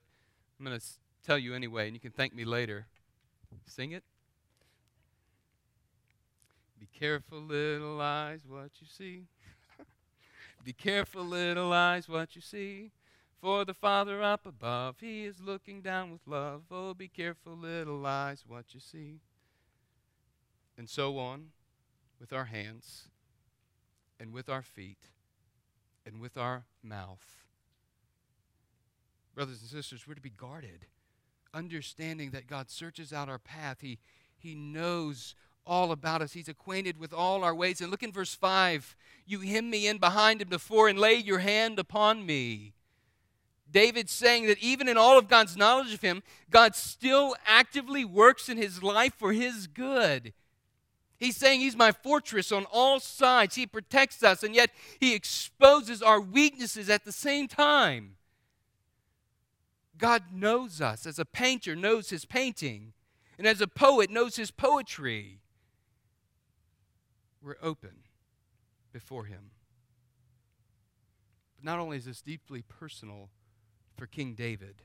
I'm 0.59 0.65
going 0.65 0.79
to 0.79 0.85
tell 1.25 1.37
you 1.37 1.55
anyway, 1.55 1.87
and 1.87 1.95
you 1.95 2.01
can 2.01 2.13
thank 2.13 2.35
me 2.35 2.45
later. 2.45 2.87
Sing 3.67 3.93
it. 3.93 4.05
Be 6.79 6.89
careful, 6.93 7.41
little 7.41 8.01
eyes, 8.01 8.41
what 8.47 8.71
you 8.81 8.87
see. 8.87 9.25
Be 10.65 10.73
careful, 10.73 11.25
little 11.25 11.73
eyes, 11.73 12.09
what 12.09 12.37
you 12.37 12.43
see. 12.43 12.93
For 13.41 13.65
the 13.65 13.75
Father 13.75 14.23
up 14.23 14.47
above, 14.47 14.97
He 15.01 15.25
is 15.25 15.41
looking 15.41 15.81
down 15.81 16.11
with 16.11 16.27
love. 16.27 16.63
Oh, 16.71 16.95
be 16.95 17.09
careful, 17.09 17.55
little 17.55 18.05
eyes, 18.05 18.45
what 18.47 18.75
you 18.75 18.81
see. 18.81 19.21
And 20.77 20.89
so 20.89 21.19
on 21.19 21.49
with 22.21 22.33
our 22.33 22.47
hands, 22.47 23.09
and 24.19 24.33
with 24.33 24.49
our 24.49 24.63
feet, 24.63 25.11
and 26.05 26.21
with 26.21 26.37
our 26.37 26.65
mouth. 26.83 27.45
Brothers 29.35 29.61
and 29.61 29.71
sisters, 29.71 30.07
we're 30.07 30.15
to 30.15 30.21
be 30.21 30.31
guarded, 30.31 30.87
understanding 31.53 32.31
that 32.31 32.47
God 32.47 32.71
searches 32.71 33.13
out 33.13 33.29
our 33.29 33.39
path. 33.39 33.79
He, 33.81 33.99
he 34.37 34.55
knows 34.55 35.35
all 35.67 35.93
about 35.93 36.23
us. 36.23 36.33
He's 36.33 36.49
acquainted 36.49 36.99
with 36.99 37.13
all 37.13 37.43
our 37.43 37.55
ways. 37.55 37.81
And 37.81 37.91
look 37.91 38.03
in 38.03 38.13
verse 38.13 38.35
5 38.35 38.97
You 39.27 39.41
hem 39.41 39.69
me 39.71 39.87
in 39.87 39.99
behind 39.99 40.41
and 40.41 40.51
before, 40.51 40.89
and 40.89 40.99
lay 40.99 41.15
your 41.15 41.41
hand 41.41 41.79
upon 41.79 42.25
me. 42.25 42.75
David's 43.71 44.13
saying 44.13 44.47
that 44.47 44.59
even 44.59 44.89
in 44.89 44.97
all 44.97 45.19
of 45.19 45.29
God's 45.29 45.57
knowledge 45.57 45.93
of 45.93 46.01
him, 46.01 46.23
God 46.51 46.77
still 46.77 47.35
actively 47.47 48.05
works 48.05 48.49
in 48.49 48.57
his 48.57 48.83
life 48.83 49.15
for 49.15 49.33
his 49.33 49.67
good. 49.67 50.33
He's 51.19 51.37
saying 51.37 51.61
he's 51.61 51.77
my 51.77 51.93
fortress 51.93 52.53
on 52.53 52.67
all 52.71 53.01
sides. 53.01 53.55
He 53.55 53.67
protects 53.67 54.23
us, 54.23 54.43
and 54.43 54.55
yet 54.55 54.71
he 55.01 55.15
exposes 55.15 56.03
our 56.03 56.21
weaknesses 56.21 56.89
at 56.89 57.05
the 57.05 57.13
same 57.13 57.49
time. 57.49 58.17
God 59.99 60.25
knows 60.33 60.81
us 60.81 61.07
as 61.07 61.19
a 61.19 61.25
painter 61.25 61.75
knows 61.75 62.11
his 62.11 62.27
painting, 62.27 62.93
and 63.39 63.47
as 63.47 63.61
a 63.61 63.67
poet 63.67 64.11
knows 64.11 64.37
his 64.37 64.51
poetry. 64.51 65.41
We're 67.47 67.55
open 67.63 68.03
before 68.93 69.27
him. 69.27 69.53
But 71.55 71.65
not 71.65 71.79
only 71.79 71.97
is 71.97 72.07
this 72.07 72.21
deeply 72.21 72.61
personal, 72.63 73.31
for 73.97 74.07
King 74.07 74.35
David. 74.35 74.83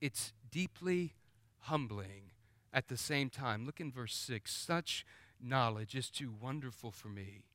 It's 0.00 0.32
deeply 0.50 1.14
humbling 1.62 2.30
at 2.72 2.88
the 2.88 2.96
same 2.96 3.30
time. 3.30 3.66
Look 3.66 3.80
in 3.80 3.92
verse 3.92 4.14
6. 4.14 4.54
Such 4.54 5.04
knowledge 5.40 5.96
is 5.96 6.08
too 6.08 6.32
wonderful 6.40 6.92
for 6.92 7.08
me. 7.08 7.46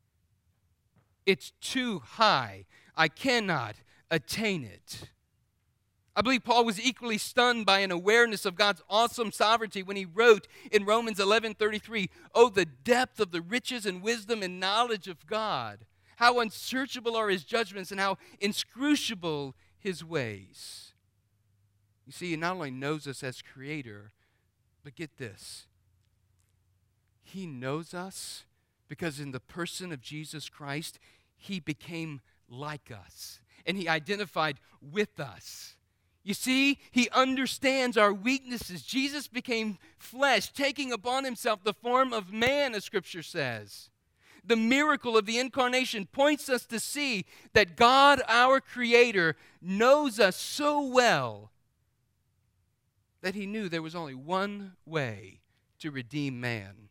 It's 1.25 1.51
too 1.61 1.99
high. 1.99 2.65
I 2.95 3.07
cannot 3.07 3.77
attain 4.11 4.63
it. 4.63 5.09
I 6.17 6.21
believe 6.21 6.43
Paul 6.43 6.65
was 6.65 6.81
equally 6.81 7.19
stunned 7.19 7.67
by 7.67 7.81
an 7.81 7.91
awareness 7.91 8.43
of 8.43 8.55
God's 8.55 8.81
awesome 8.89 9.31
sovereignty 9.31 9.83
when 9.83 9.97
he 9.97 10.05
wrote 10.05 10.47
in 10.71 10.83
Romans 10.83 11.19
11:33, 11.19 12.09
"Oh 12.33 12.49
the 12.49 12.65
depth 12.65 13.19
of 13.19 13.29
the 13.29 13.39
riches 13.39 13.85
and 13.85 14.01
wisdom 14.01 14.41
and 14.41 14.59
knowledge 14.59 15.07
of 15.07 15.27
God. 15.27 15.85
How 16.15 16.39
unsearchable 16.39 17.15
are 17.15 17.29
his 17.29 17.43
judgments 17.43 17.91
and 17.91 17.99
how 17.99 18.17
inscrutable 18.39 19.55
his 19.77 20.03
ways. 20.03 20.93
You 22.07 22.11
see, 22.11 22.31
he 22.31 22.35
not 22.35 22.55
only 22.55 22.71
knows 22.71 23.05
us 23.05 23.21
as 23.21 23.43
creator, 23.43 24.11
but 24.83 24.95
get 24.95 25.17
this. 25.17 25.67
He 27.21 27.45
knows 27.45 27.93
us 27.93 28.45
because 28.87 29.19
in 29.19 29.33
the 29.33 29.39
person 29.39 29.91
of 29.91 30.01
Jesus 30.01 30.49
Christ, 30.49 30.97
he 31.35 31.59
became 31.59 32.21
like 32.49 32.89
us 32.89 33.39
and 33.67 33.77
he 33.77 33.87
identified 33.87 34.59
with 34.81 35.19
us. 35.19 35.76
You 36.27 36.33
see, 36.33 36.79
he 36.91 37.09
understands 37.11 37.95
our 37.95 38.11
weaknesses. 38.11 38.83
Jesus 38.83 39.29
became 39.29 39.77
flesh, 39.97 40.51
taking 40.51 40.91
upon 40.91 41.23
himself 41.23 41.63
the 41.63 41.73
form 41.73 42.11
of 42.11 42.33
man, 42.33 42.75
as 42.75 42.83
scripture 42.83 43.23
says 43.23 43.89
the 44.47 44.55
miracle 44.55 45.17
of 45.17 45.25
the 45.25 45.37
incarnation 45.37 46.05
points 46.05 46.49
us 46.49 46.65
to 46.65 46.79
see 46.79 47.25
that 47.53 47.75
God, 47.75 48.21
our 48.27 48.61
Creator, 48.61 49.35
knows 49.61 50.19
us 50.19 50.35
so 50.35 50.81
well 50.87 51.51
that 53.21 53.35
He 53.35 53.45
knew 53.45 53.67
there 53.67 53.81
was 53.81 53.95
only 53.95 54.15
one 54.15 54.73
way 54.85 55.41
to 55.79 55.91
redeem 55.91 56.39
man 56.39 56.89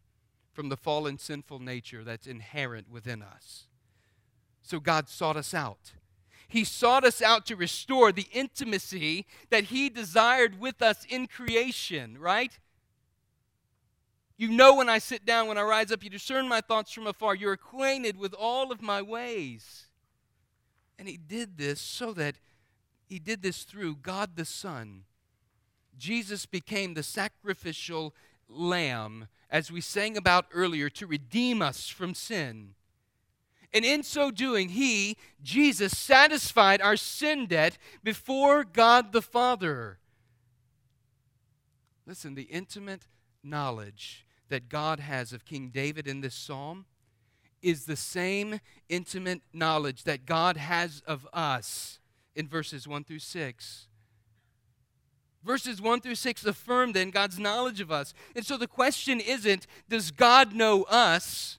from 0.52 0.69
the 0.69 0.76
fallen 0.76 1.19
sinful 1.19 1.59
nature 1.59 2.05
that's 2.05 2.26
inherent 2.26 2.90
within 2.90 3.23
us. 3.23 3.66
So 4.62 4.78
God 4.78 5.09
sought 5.09 5.37
us 5.37 5.55
out. 5.55 5.93
He 6.49 6.65
sought 6.65 7.05
us 7.05 7.21
out 7.21 7.47
to 7.47 7.57
restore 7.57 8.12
the 8.12 8.26
intimacy 8.33 9.26
that 9.50 9.65
He 9.65 9.88
desired 9.88 10.61
with 10.61 10.81
us 10.81 11.05
in 11.09 11.26
creation, 11.26 12.19
right? 12.19 12.57
You 14.37 14.49
know 14.49 14.75
when 14.76 14.88
I 14.88 14.99
sit 14.99 15.25
down, 15.25 15.49
when 15.49 15.59
I 15.59 15.62
rise 15.62 15.91
up, 15.91 16.05
you 16.05 16.11
discern 16.11 16.47
my 16.47 16.61
thoughts 16.61 16.93
from 16.93 17.07
afar. 17.07 17.35
You're 17.35 17.55
acquainted 17.55 18.19
with 18.19 18.35
all 18.35 18.71
of 18.71 18.83
my 18.83 19.00
ways. 19.03 19.87
And 20.99 21.09
He 21.09 21.17
did 21.17 21.57
this 21.59 21.81
so 21.81 22.12
that 22.12 22.37
He 23.07 23.19
did 23.19 23.43
this 23.43 23.62
through 23.62 23.97
God 23.97 24.37
the 24.37 24.45
Son. 24.45 25.05
Jesus 25.99 26.45
became 26.45 26.95
the 26.95 27.03
sacrificial 27.03 28.15
lamb, 28.49 29.29
as 29.50 29.73
we 29.73 29.81
sang 29.81 30.17
about 30.17 30.47
earlier, 30.53 30.91
to 30.91 31.07
redeem 31.07 31.62
us 31.62 31.88
from 31.88 32.15
sin. 32.15 32.75
And 33.76 33.85
in 33.85 34.02
so 34.02 34.30
doing, 34.30 34.71
he, 34.71 35.18
Jesus, 35.42 35.95
satisfied 35.95 36.80
our 36.80 36.97
sin 36.97 37.45
debt 37.45 37.76
before 38.02 38.64
God 38.64 39.12
the 39.12 39.21
Father. 39.21 39.99
Listen, 42.06 42.35
the 42.35 42.45
intimate 42.45 43.02
knowledge 43.45 44.25
that 44.49 44.71
God 44.71 44.99
has 44.99 45.35
of 45.35 45.45
King 45.45 45.68
David 45.68 46.06
in 46.06 46.23
this 46.23 46.35
psalm 46.35 46.87
is 47.61 47.85
the 47.85 47.97
same 47.97 48.61
intimate 48.88 49.42
knowledge 49.52 50.04
that 50.04 50.25
God 50.25 50.56
has 50.56 51.02
of 51.06 51.28
us 51.35 51.99
in 52.35 52.49
verses 52.49 52.88
1 52.88 53.04
through 53.04 53.18
6. 53.18 53.88
Verses 55.45 55.83
1 55.83 56.00
through 56.00 56.14
6 56.14 56.47
affirm 56.47 56.92
then 56.92 57.11
God's 57.11 57.38
knowledge 57.38 57.83
of 57.83 57.92
us. 57.92 58.14
And 58.35 58.47
so 58.47 58.56
the 58.56 58.66
question 58.66 59.21
isn't, 59.21 59.66
does 59.87 60.11
God 60.12 60.54
know 60.54 60.85
us? 60.85 61.59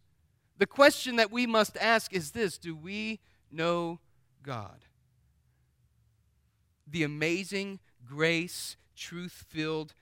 The 0.57 0.65
question 0.65 1.17
that 1.17 1.31
we 1.31 1.45
must 1.45 1.77
ask 1.77 2.13
is 2.13 2.31
this 2.31 2.57
Do 2.57 2.75
we 2.75 3.19
know 3.51 3.99
God? 4.43 4.85
The 6.89 7.03
amazing 7.03 7.79
grace, 8.05 8.77
truth 8.95 9.45
filled, 9.49 9.93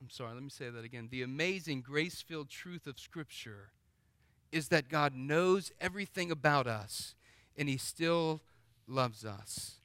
I'm 0.00 0.10
sorry, 0.10 0.34
let 0.34 0.42
me 0.42 0.50
say 0.50 0.68
that 0.68 0.84
again. 0.84 1.08
The 1.10 1.22
amazing 1.22 1.80
grace 1.80 2.22
filled 2.22 2.50
truth 2.50 2.86
of 2.86 2.98
Scripture 2.98 3.70
is 4.52 4.68
that 4.68 4.88
God 4.88 5.14
knows 5.14 5.72
everything 5.80 6.30
about 6.30 6.66
us 6.66 7.14
and 7.56 7.68
He 7.68 7.76
still 7.76 8.42
loves 8.86 9.24
us 9.24 9.80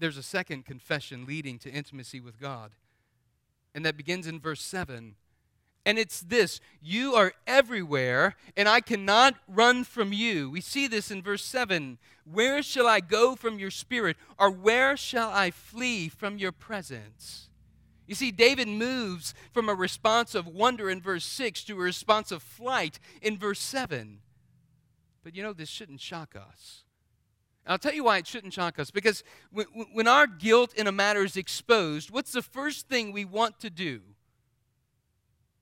there's 0.00 0.16
a 0.16 0.22
second 0.22 0.64
confession 0.64 1.26
leading 1.26 1.58
to 1.58 1.70
intimacy 1.70 2.20
with 2.20 2.40
God. 2.40 2.72
And 3.74 3.84
that 3.84 3.96
begins 3.96 4.26
in 4.26 4.40
verse 4.40 4.62
7. 4.62 5.14
And 5.86 5.98
it's 5.98 6.20
this 6.20 6.60
You 6.80 7.14
are 7.14 7.32
everywhere, 7.46 8.36
and 8.56 8.68
I 8.68 8.80
cannot 8.80 9.34
run 9.48 9.84
from 9.84 10.12
you. 10.12 10.50
We 10.50 10.60
see 10.60 10.86
this 10.86 11.10
in 11.10 11.22
verse 11.22 11.44
7. 11.44 11.98
Where 12.30 12.62
shall 12.62 12.86
I 12.86 13.00
go 13.00 13.34
from 13.34 13.58
your 13.58 13.70
spirit, 13.70 14.16
or 14.38 14.50
where 14.50 14.96
shall 14.96 15.30
I 15.30 15.50
flee 15.50 16.08
from 16.08 16.38
your 16.38 16.52
presence? 16.52 17.48
You 18.06 18.14
see, 18.14 18.32
David 18.32 18.66
moves 18.66 19.34
from 19.52 19.68
a 19.68 19.74
response 19.74 20.34
of 20.34 20.46
wonder 20.46 20.90
in 20.90 21.00
verse 21.00 21.24
6 21.24 21.64
to 21.64 21.74
a 21.74 21.84
response 21.84 22.32
of 22.32 22.42
flight 22.42 22.98
in 23.22 23.38
verse 23.38 23.60
7. 23.60 24.18
But 25.22 25.36
you 25.36 25.42
know, 25.42 25.52
this 25.52 25.68
shouldn't 25.68 26.00
shock 26.00 26.34
us. 26.34 26.82
I'll 27.66 27.78
tell 27.78 27.94
you 27.94 28.04
why 28.04 28.18
it 28.18 28.26
shouldn't 28.26 28.52
shock 28.52 28.78
us. 28.78 28.90
Because 28.90 29.22
when, 29.52 30.08
our 30.08 30.26
guilt 30.26 30.74
in 30.74 30.86
a 30.86 30.92
matter 30.92 31.22
is 31.22 31.36
exposed, 31.36 32.10
what's 32.10 32.32
the 32.32 32.42
first 32.42 32.88
thing 32.88 33.12
we 33.12 33.24
want 33.24 33.60
to 33.60 33.70
do? 33.70 34.00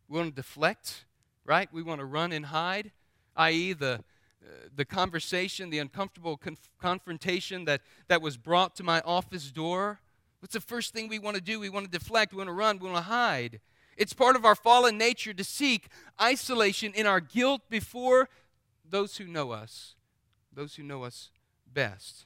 We 0.09 0.19
want 0.19 0.35
to 0.35 0.43
deflect, 0.43 1.05
right? 1.45 1.69
We 1.73 1.83
want 1.83 2.01
to 2.01 2.07
run 2.07 2.33
and 2.33 2.47
hide, 2.47 2.93
i.e., 3.37 3.75
the, 3.75 4.01
uh, 4.43 4.69
the 4.75 4.85
conversation, 4.85 5.69
the 5.69 5.79
uncomfortable 5.79 6.37
conf- 6.37 6.71
confrontation 6.81 7.67
that, 7.67 7.83
that 8.09 8.23
was 8.23 8.37
brought 8.37 8.75
to 8.77 8.83
my 8.83 9.01
office 9.03 9.51
door. 9.51 10.01
What's 10.41 10.55
the 10.55 10.61
first 10.61 10.95
thing 10.95 11.09
we 11.09 11.19
want 11.19 11.37
to 11.37 11.43
do? 11.43 11.61
We 11.61 11.69
want 11.69 11.91
to 11.91 11.99
deflect, 11.99 12.33
we 12.33 12.39
want 12.39 12.49
to 12.49 12.55
run, 12.55 12.79
we 12.79 12.89
want 12.89 13.05
to 13.05 13.11
hide. 13.11 13.61
It's 13.99 14.15
part 14.15 14.37
of 14.37 14.45
our 14.45 14.55
fallen 14.55 14.97
nature 14.97 15.35
to 15.35 15.45
seek 15.45 15.89
isolation 16.21 16.93
in 16.95 17.07
our 17.07 17.21
guilt 17.21 17.63
before 17.69 18.29
those 18.89 19.19
who 19.19 19.27
know 19.27 19.51
us, 19.51 19.95
those 20.53 20.77
who 20.77 20.85
know 20.85 21.03
us 21.03 21.31
best. 21.71 22.25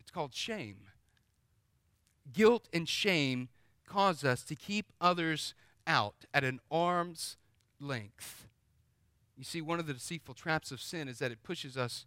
It's 0.00 0.10
called 0.10 0.32
shame. 0.32 0.78
Guilt 2.32 2.68
and 2.72 2.88
shame 2.88 3.48
cause 3.88 4.24
us 4.24 4.42
to 4.44 4.54
keep 4.54 4.92
others 5.00 5.54
out 5.86 6.24
at 6.34 6.44
an 6.44 6.60
arm's 6.70 7.36
length. 7.80 8.46
You 9.36 9.44
see, 9.44 9.60
one 9.60 9.78
of 9.78 9.86
the 9.86 9.94
deceitful 9.94 10.34
traps 10.34 10.70
of 10.70 10.80
sin 10.80 11.08
is 11.08 11.18
that 11.20 11.32
it 11.32 11.42
pushes 11.42 11.76
us 11.76 12.04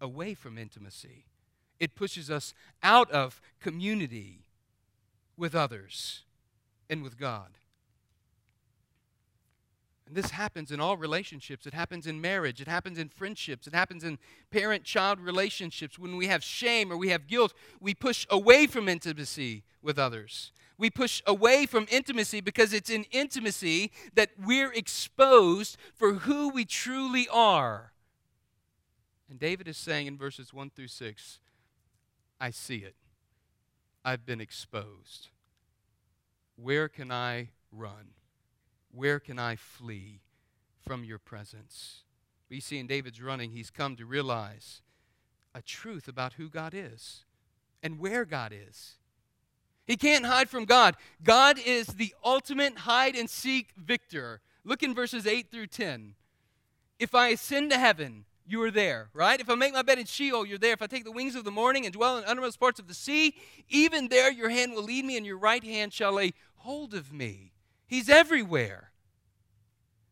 away 0.00 0.34
from 0.34 0.58
intimacy, 0.58 1.26
it 1.80 1.94
pushes 1.94 2.30
us 2.30 2.54
out 2.82 3.10
of 3.10 3.40
community 3.60 4.44
with 5.36 5.54
others 5.54 6.22
and 6.88 7.02
with 7.02 7.18
God. 7.18 7.58
And 10.06 10.14
this 10.14 10.30
happens 10.30 10.70
in 10.70 10.80
all 10.80 10.96
relationships. 10.96 11.66
It 11.66 11.72
happens 11.72 12.06
in 12.06 12.20
marriage. 12.20 12.60
It 12.60 12.68
happens 12.68 12.98
in 12.98 13.08
friendships. 13.08 13.66
It 13.66 13.74
happens 13.74 14.04
in 14.04 14.18
parent 14.50 14.84
child 14.84 15.18
relationships. 15.18 15.98
When 15.98 16.16
we 16.16 16.26
have 16.26 16.44
shame 16.44 16.92
or 16.92 16.96
we 16.96 17.08
have 17.08 17.26
guilt, 17.26 17.54
we 17.80 17.94
push 17.94 18.26
away 18.28 18.66
from 18.66 18.88
intimacy 18.88 19.64
with 19.82 19.98
others. 19.98 20.52
We 20.76 20.90
push 20.90 21.22
away 21.26 21.66
from 21.66 21.86
intimacy 21.90 22.40
because 22.40 22.72
it's 22.72 22.90
in 22.90 23.04
intimacy 23.10 23.92
that 24.14 24.30
we're 24.42 24.72
exposed 24.72 25.76
for 25.94 26.14
who 26.14 26.48
we 26.48 26.64
truly 26.64 27.28
are. 27.32 27.92
And 29.30 29.38
David 29.38 29.68
is 29.68 29.76
saying 29.76 30.06
in 30.06 30.18
verses 30.18 30.52
1 30.52 30.70
through 30.70 30.88
6 30.88 31.38
I 32.40 32.50
see 32.50 32.78
it. 32.78 32.96
I've 34.04 34.26
been 34.26 34.40
exposed. 34.40 35.28
Where 36.56 36.88
can 36.88 37.10
I 37.10 37.50
run? 37.72 38.12
Where 38.92 39.18
can 39.18 39.38
I 39.38 39.56
flee 39.56 40.20
from 40.84 41.04
your 41.04 41.18
presence? 41.18 42.02
We 42.50 42.60
see 42.60 42.78
in 42.78 42.86
David's 42.86 43.22
running, 43.22 43.50
he's 43.50 43.70
come 43.70 43.96
to 43.96 44.04
realize 44.04 44.82
a 45.54 45.62
truth 45.62 46.06
about 46.06 46.34
who 46.34 46.48
God 46.48 46.74
is 46.74 47.24
and 47.82 47.98
where 47.98 48.24
God 48.24 48.52
is. 48.52 48.96
He 49.86 49.96
can't 49.96 50.24
hide 50.24 50.48
from 50.48 50.64
God. 50.64 50.96
God 51.22 51.58
is 51.64 51.86
the 51.86 52.14
ultimate 52.24 52.78
hide 52.78 53.14
and 53.16 53.28
seek 53.28 53.70
victor. 53.76 54.40
Look 54.64 54.82
in 54.82 54.94
verses 54.94 55.26
8 55.26 55.50
through 55.50 55.66
10. 55.66 56.14
If 56.98 57.14
I 57.14 57.28
ascend 57.28 57.70
to 57.70 57.78
heaven, 57.78 58.24
you 58.46 58.62
are 58.62 58.70
there, 58.70 59.08
right? 59.12 59.40
If 59.40 59.50
I 59.50 59.54
make 59.54 59.72
my 59.72 59.82
bed 59.82 59.98
in 59.98 60.06
Sheol, 60.06 60.46
you're 60.46 60.58
there. 60.58 60.72
If 60.72 60.82
I 60.82 60.86
take 60.86 61.04
the 61.04 61.12
wings 61.12 61.34
of 61.34 61.44
the 61.44 61.50
morning 61.50 61.84
and 61.84 61.92
dwell 61.92 62.18
in 62.18 62.24
uttermost 62.24 62.60
parts 62.60 62.78
of 62.78 62.88
the 62.88 62.94
sea, 62.94 63.34
even 63.68 64.08
there 64.08 64.30
your 64.30 64.50
hand 64.50 64.72
will 64.72 64.82
lead 64.82 65.04
me, 65.04 65.16
and 65.16 65.26
your 65.26 65.38
right 65.38 65.64
hand 65.64 65.92
shall 65.92 66.12
lay 66.12 66.32
hold 66.56 66.94
of 66.94 67.12
me. 67.12 67.52
He's 67.86 68.08
everywhere. 68.08 68.90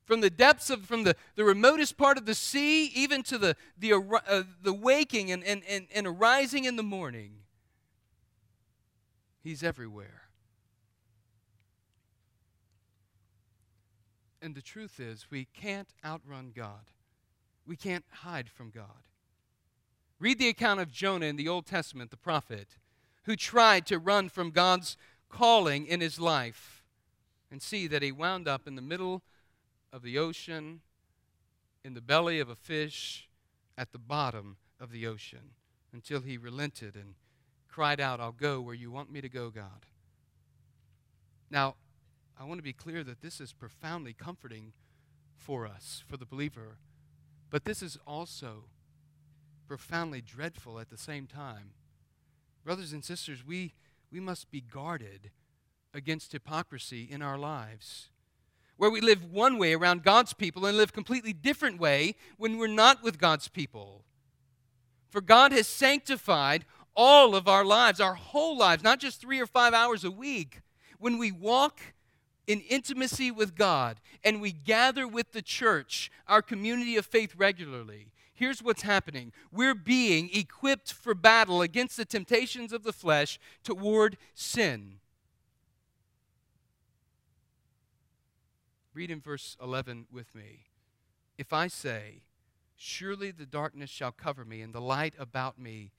From 0.05 0.21
the 0.21 0.31
depths 0.31 0.69
of, 0.69 0.85
from 0.85 1.05
the, 1.05 1.15
the 1.37 1.45
remotest 1.45 1.97
part 1.97 2.19
of 2.19 2.27
the 2.27 2.35
sea, 2.35 2.87
even 2.87 3.23
to 3.25 3.39
the, 3.39 3.57
the, 3.79 3.95
uh, 3.95 4.43
the 4.63 4.73
waking 4.73 5.31
and, 5.31 5.45
and, 5.45 5.63
and, 5.69 5.87
and 5.95 6.07
arising 6.07 6.65
in 6.65 6.77
the 6.77 6.83
morning. 6.83 7.42
He's 9.43 9.63
everywhere. 9.63 10.23
And 14.41 14.55
the 14.55 14.63
truth 14.63 14.99
is, 14.99 15.27
we 15.31 15.45
can't 15.45 15.95
outrun 16.05 16.53
God. 16.55 16.91
We 17.67 17.77
can't 17.77 18.05
hide 18.11 18.49
from 18.49 18.71
God. 18.71 19.07
Read 20.19 20.39
the 20.39 20.49
account 20.49 20.81
of 20.81 20.93
Jonah 20.93 21.27
in 21.27 21.37
the 21.37 21.49
Old 21.49 21.67
Testament, 21.67 22.11
the 22.11 22.17
prophet, 22.17 22.77
who 23.25 23.37
tried 23.37 23.87
to 23.87 23.99
run 23.99 24.29
from 24.29 24.51
God's 24.51 24.97
calling 25.29 25.87
in 25.87 26.01
his 26.01 26.19
life 26.21 26.85
and 27.51 27.63
see 27.63 27.87
that 27.87 28.03
he 28.03 28.13
wound 28.13 28.49
up 28.49 28.67
in 28.67 28.75
the 28.75 28.83
middle 28.83 29.23
of 29.93 30.03
the 30.03 30.19
ocean, 30.19 30.81
in 31.85 31.95
the 31.95 32.01
belly 32.01 32.41
of 32.41 32.49
a 32.49 32.57
fish, 32.57 33.29
at 33.77 33.93
the 33.93 33.99
bottom 33.99 34.57
of 34.81 34.91
the 34.91 35.07
ocean, 35.07 35.51
until 35.93 36.21
he 36.21 36.37
relented 36.37 36.95
and 36.95 37.15
cried 37.73 38.01
out, 38.01 38.21
I'll 38.21 38.33
go 38.33 38.61
where 38.61 38.75
you 38.75 38.91
want 38.91 39.11
me 39.11 39.21
to 39.21 39.29
go, 39.29 39.51
God. 39.51 39.87
Now, 41.51 41.77
I 42.39 42.45
want 42.45 42.59
to 42.59 42.63
be 42.63 42.73
clear 42.73 43.03
that 43.03 43.23
this 43.23 43.41
is 43.41 43.53
profoundly 43.53 44.13
comforting 44.13 44.73
for 45.37 45.67
us, 45.67 46.05
for 46.07 46.17
the 46.17 46.27
believer, 46.27 46.77
but 47.51 47.65
this 47.65 47.83
is 47.83 47.99
also 48.07 48.65
profoundly 49.67 50.21
dreadful 50.21 50.79
at 50.79 50.91
the 50.91 50.99
same 50.99 51.27
time. 51.27 51.71
Brothers 52.65 52.93
and 52.93 53.05
sisters, 53.05 53.45
we, 53.47 53.75
we 54.11 54.21
must 54.21 54.51
be 54.51 54.61
guarded 54.61 55.31
against 55.95 56.33
hypocrisy 56.33 57.09
in 57.11 57.23
our 57.23 57.39
lives. 57.39 58.09
Where 58.77 58.91
we 58.91 59.01
live 59.01 59.25
one 59.25 59.59
way 59.59 59.75
around 59.75 60.03
God's 60.03 60.33
people 60.33 60.67
and 60.67 60.77
live 60.77 60.93
completely 60.93 61.33
different 61.33 61.79
way 61.79 62.17
when 62.37 62.59
we're 62.59 62.67
not 62.67 63.03
with 63.03 63.19
God's 63.19 63.49
people. 63.49 64.05
For 65.11 65.21
God 65.21 65.53
has 65.53 65.67
sanctified 65.67 66.65
all 66.95 67.35
of 67.35 67.49
our 67.49 67.65
lives, 67.65 68.01
our 68.01 68.15
whole 68.15 68.57
lives, 68.57 68.83
not 68.83 69.01
just 69.01 69.21
three 69.21 69.41
or 69.41 69.47
five 69.47 69.75
hours 69.75 70.05
a 70.05 70.11
week. 70.11 70.61
When 70.99 71.19
we 71.19 71.33
walk 71.33 71.81
in 72.47 72.61
intimacy 72.61 73.31
with 73.31 73.55
God 73.55 74.01
and 74.23 74.41
we 74.41 74.53
gather 74.53 75.07
with 75.09 75.33
the 75.33 75.43
church, 75.43 76.11
our 76.29 76.43
community 76.43 76.97
of 76.97 77.07
faith, 77.07 77.35
regularly, 77.37 78.09
here's 78.35 78.63
what's 78.63 78.83
happening 78.83 79.33
we're 79.51 79.75
being 79.75 80.31
equipped 80.33 80.93
for 80.93 81.15
battle 81.15 81.63
against 81.63 81.97
the 81.97 82.05
temptations 82.05 82.73
of 82.73 82.83
the 82.83 82.93
flesh 82.93 83.39
toward 83.65 84.17
sin. 84.35 84.99
Read 88.95 89.11
in 89.11 89.21
verse 89.21 89.57
11 89.63 90.07
with 90.13 90.35
me. 90.35 90.67
If 91.39 91.53
I 91.53 91.69
say, 91.69 92.21
Surely 92.85 93.31
the 93.31 93.47
darkness 93.47 93.91
shall 93.91 94.11
cover 94.11 94.45
me, 94.45 94.61
and 94.61 94.75
the 94.75 94.81
light 94.81 95.15
about 95.17 95.57
me 95.57 95.93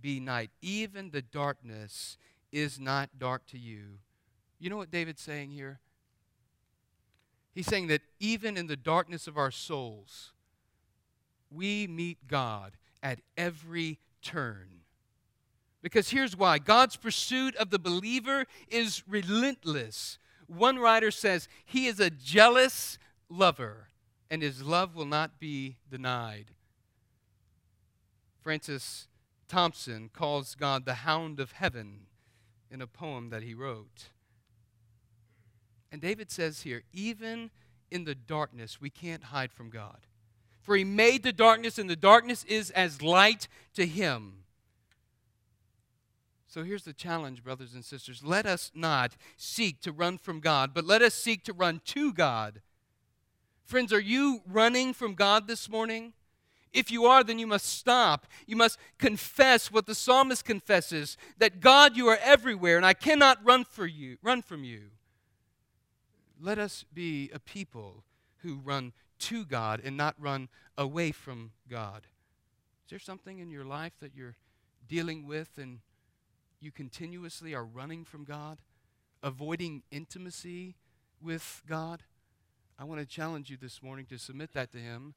be 0.00 0.20
night, 0.20 0.50
even 0.60 1.10
the 1.10 1.22
darkness 1.22 2.16
is 2.52 2.78
not 2.80 3.10
dark 3.18 3.46
to 3.48 3.58
you. 3.58 3.98
You 4.58 4.70
know 4.70 4.76
what 4.76 4.90
David's 4.90 5.22
saying 5.22 5.50
here? 5.50 5.80
He's 7.54 7.66
saying 7.66 7.88
that 7.88 8.02
even 8.18 8.56
in 8.56 8.66
the 8.66 8.76
darkness 8.76 9.26
of 9.26 9.36
our 9.36 9.50
souls, 9.50 10.32
we 11.50 11.86
meet 11.86 12.26
God 12.28 12.76
at 13.02 13.20
every 13.36 13.98
turn. 14.22 14.68
Because 15.82 16.10
here's 16.10 16.36
why 16.36 16.58
God's 16.58 16.96
pursuit 16.96 17.56
of 17.56 17.70
the 17.70 17.78
believer 17.78 18.44
is 18.68 19.02
relentless. 19.08 20.18
One 20.46 20.78
writer 20.78 21.10
says, 21.10 21.48
He 21.64 21.86
is 21.86 21.98
a 22.00 22.10
jealous 22.10 22.98
lover, 23.28 23.88
and 24.30 24.42
His 24.42 24.62
love 24.62 24.94
will 24.94 25.06
not 25.06 25.40
be 25.40 25.76
denied. 25.90 26.52
Francis 28.42 29.08
Thompson 29.50 30.10
calls 30.12 30.54
God 30.54 30.84
the 30.84 30.94
hound 30.94 31.40
of 31.40 31.52
heaven 31.52 32.06
in 32.70 32.80
a 32.80 32.86
poem 32.86 33.30
that 33.30 33.42
he 33.42 33.52
wrote. 33.52 34.04
And 35.90 36.00
David 36.00 36.30
says 36.30 36.62
here, 36.62 36.84
even 36.92 37.50
in 37.90 38.04
the 38.04 38.14
darkness, 38.14 38.80
we 38.80 38.90
can't 38.90 39.24
hide 39.24 39.50
from 39.50 39.68
God. 39.68 40.06
For 40.62 40.76
he 40.76 40.84
made 40.84 41.24
the 41.24 41.32
darkness, 41.32 41.78
and 41.80 41.90
the 41.90 41.96
darkness 41.96 42.44
is 42.44 42.70
as 42.70 43.02
light 43.02 43.48
to 43.74 43.86
him. 43.86 44.44
So 46.46 46.62
here's 46.62 46.84
the 46.84 46.92
challenge, 46.92 47.42
brothers 47.42 47.74
and 47.74 47.84
sisters. 47.84 48.22
Let 48.22 48.46
us 48.46 48.70
not 48.72 49.16
seek 49.36 49.80
to 49.80 49.90
run 49.90 50.16
from 50.16 50.38
God, 50.38 50.72
but 50.72 50.84
let 50.84 51.02
us 51.02 51.14
seek 51.14 51.42
to 51.44 51.52
run 51.52 51.80
to 51.86 52.12
God. 52.12 52.60
Friends, 53.64 53.92
are 53.92 54.00
you 54.00 54.42
running 54.46 54.92
from 54.92 55.14
God 55.14 55.48
this 55.48 55.68
morning? 55.68 56.12
If 56.72 56.90
you 56.90 57.06
are, 57.06 57.24
then 57.24 57.38
you 57.38 57.46
must 57.46 57.66
stop. 57.66 58.26
You 58.46 58.56
must 58.56 58.78
confess 58.98 59.72
what 59.72 59.86
the 59.86 59.94
psalmist 59.94 60.44
confesses 60.44 61.16
that 61.38 61.60
God, 61.60 61.96
you 61.96 62.08
are 62.08 62.18
everywhere, 62.22 62.76
and 62.76 62.86
I 62.86 62.94
cannot 62.94 63.44
run 63.44 63.64
for 63.64 63.86
you, 63.86 64.18
run 64.22 64.42
from 64.42 64.62
you. 64.62 64.90
Let 66.40 66.58
us 66.58 66.84
be 66.94 67.30
a 67.34 67.38
people 67.38 68.04
who 68.38 68.60
run 68.64 68.92
to 69.20 69.44
God 69.44 69.80
and 69.84 69.96
not 69.96 70.14
run 70.18 70.48
away 70.78 71.12
from 71.12 71.52
God. 71.68 72.06
Is 72.86 72.90
there 72.90 72.98
something 72.98 73.38
in 73.38 73.50
your 73.50 73.64
life 73.64 73.92
that 74.00 74.14
you're 74.14 74.36
dealing 74.88 75.26
with 75.26 75.58
and 75.58 75.80
you 76.60 76.70
continuously 76.70 77.54
are 77.54 77.64
running 77.64 78.04
from 78.04 78.24
God, 78.24 78.58
avoiding 79.22 79.82
intimacy 79.90 80.76
with 81.20 81.62
God? 81.68 82.02
I 82.78 82.84
want 82.84 83.00
to 83.00 83.06
challenge 83.06 83.50
you 83.50 83.58
this 83.60 83.82
morning 83.82 84.06
to 84.06 84.18
submit 84.18 84.54
that 84.54 84.72
to 84.72 84.78
Him, 84.78 85.14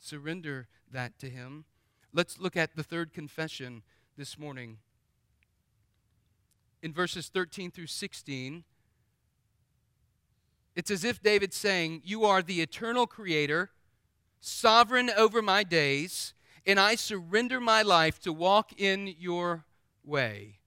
surrender 0.00 0.66
that 0.90 1.18
to 1.20 1.30
Him. 1.30 1.64
Let's 2.12 2.38
look 2.40 2.56
at 2.56 2.74
the 2.74 2.82
third 2.82 3.12
confession 3.12 3.82
this 4.16 4.38
morning. 4.38 4.78
In 6.82 6.92
verses 6.92 7.28
13 7.28 7.70
through 7.70 7.86
16, 7.86 8.64
it's 10.74 10.90
as 10.90 11.04
if 11.04 11.22
David's 11.22 11.56
saying, 11.56 12.02
You 12.04 12.24
are 12.24 12.42
the 12.42 12.60
eternal 12.60 13.06
creator, 13.06 13.70
sovereign 14.40 15.10
over 15.16 15.42
my 15.42 15.62
days, 15.62 16.32
and 16.66 16.80
I 16.80 16.94
surrender 16.94 17.60
my 17.60 17.82
life 17.82 18.18
to 18.20 18.32
walk 18.32 18.72
in 18.80 19.14
your 19.18 19.64
way. 20.04 20.60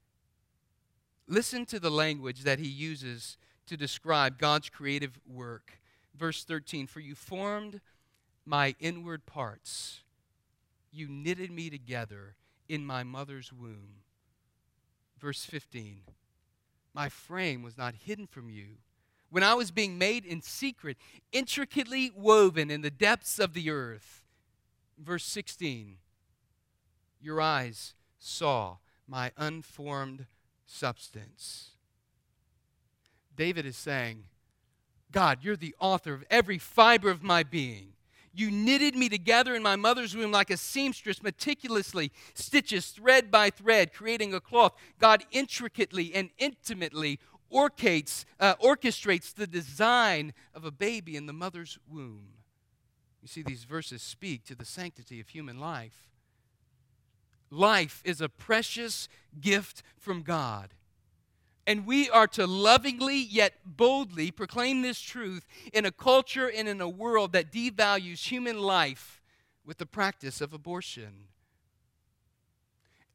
Listen 1.27 1.65
to 1.65 1.79
the 1.79 1.91
language 1.91 2.43
that 2.43 2.59
he 2.59 2.67
uses 2.67 3.37
to 3.65 3.77
describe 3.77 4.37
God's 4.37 4.69
creative 4.69 5.19
work. 5.27 5.79
Verse 6.15 6.43
13 6.43 6.85
For 6.85 6.99
you 6.99 7.15
formed 7.15 7.81
my 8.45 8.75
inward 8.79 9.25
parts, 9.25 10.01
you 10.91 11.07
knitted 11.07 11.51
me 11.51 11.69
together 11.69 12.35
in 12.67 12.85
my 12.85 13.03
mother's 13.03 13.51
womb. 13.51 14.01
Verse 15.19 15.45
15 15.45 16.01
My 16.93 17.09
frame 17.09 17.63
was 17.63 17.77
not 17.77 17.95
hidden 18.05 18.27
from 18.27 18.49
you 18.49 18.77
when 19.29 19.43
I 19.43 19.55
was 19.55 19.71
being 19.71 19.97
made 19.97 20.25
in 20.25 20.41
secret, 20.41 20.95
intricately 21.31 22.11
woven 22.15 22.69
in 22.69 22.81
the 22.81 22.91
depths 22.91 23.39
of 23.39 23.53
the 23.53 23.71
earth. 23.71 24.21
Verse 24.99 25.25
16 25.25 25.97
Your 27.19 27.41
eyes 27.41 27.95
saw 28.19 28.77
my 29.07 29.31
unformed 29.37 30.27
substance. 30.65 31.71
David 33.35 33.65
is 33.65 33.75
saying, 33.75 34.25
God, 35.11 35.39
you're 35.41 35.55
the 35.55 35.75
author 35.79 36.13
of 36.13 36.23
every 36.29 36.57
fiber 36.57 37.09
of 37.09 37.23
my 37.23 37.41
being. 37.41 37.93
You 38.33 38.49
knitted 38.49 38.95
me 38.95 39.09
together 39.09 39.53
in 39.53 39.61
my 39.61 39.75
mother's 39.75 40.15
womb 40.15 40.31
like 40.31 40.49
a 40.49 40.57
seamstress 40.57 41.21
meticulously 41.21 42.11
stitches 42.33 42.87
thread 42.87 43.29
by 43.29 43.51
thread, 43.51 43.93
creating 43.93 44.33
a 44.33 44.39
cloth. 44.39 44.73
God 44.99 45.23
intricately 45.31 46.13
and 46.15 46.31
intimately 46.39 47.19
orchestrates, 47.53 48.25
uh, 48.39 48.55
orchestrates 48.55 49.33
the 49.33 49.45
design 49.45 50.33
of 50.55 50.65
a 50.65 50.71
baby 50.71 51.15
in 51.15 51.27
the 51.27 51.33
mother's 51.33 51.77
womb. 51.87 52.29
You 53.21 53.27
see, 53.27 53.43
these 53.43 53.63
verses 53.63 54.01
speak 54.01 54.43
to 54.45 54.55
the 54.55 54.65
sanctity 54.65 55.19
of 55.19 55.29
human 55.29 55.59
life. 55.59 56.09
Life 57.51 58.01
is 58.03 58.19
a 58.19 58.27
precious 58.27 59.07
gift 59.39 59.83
from 59.97 60.23
God. 60.23 60.73
And 61.65 61.85
we 61.85 62.09
are 62.09 62.27
to 62.27 62.45
lovingly 62.45 63.17
yet 63.17 63.53
boldly 63.65 64.31
proclaim 64.31 64.81
this 64.81 64.99
truth 64.99 65.45
in 65.71 65.85
a 65.85 65.91
culture 65.91 66.49
and 66.49 66.67
in 66.67 66.81
a 66.81 66.89
world 66.89 67.31
that 67.31 67.51
devalues 67.51 68.27
human 68.27 68.59
life 68.59 69.21
with 69.65 69.77
the 69.77 69.85
practice 69.85 70.41
of 70.41 70.53
abortion. 70.53 71.27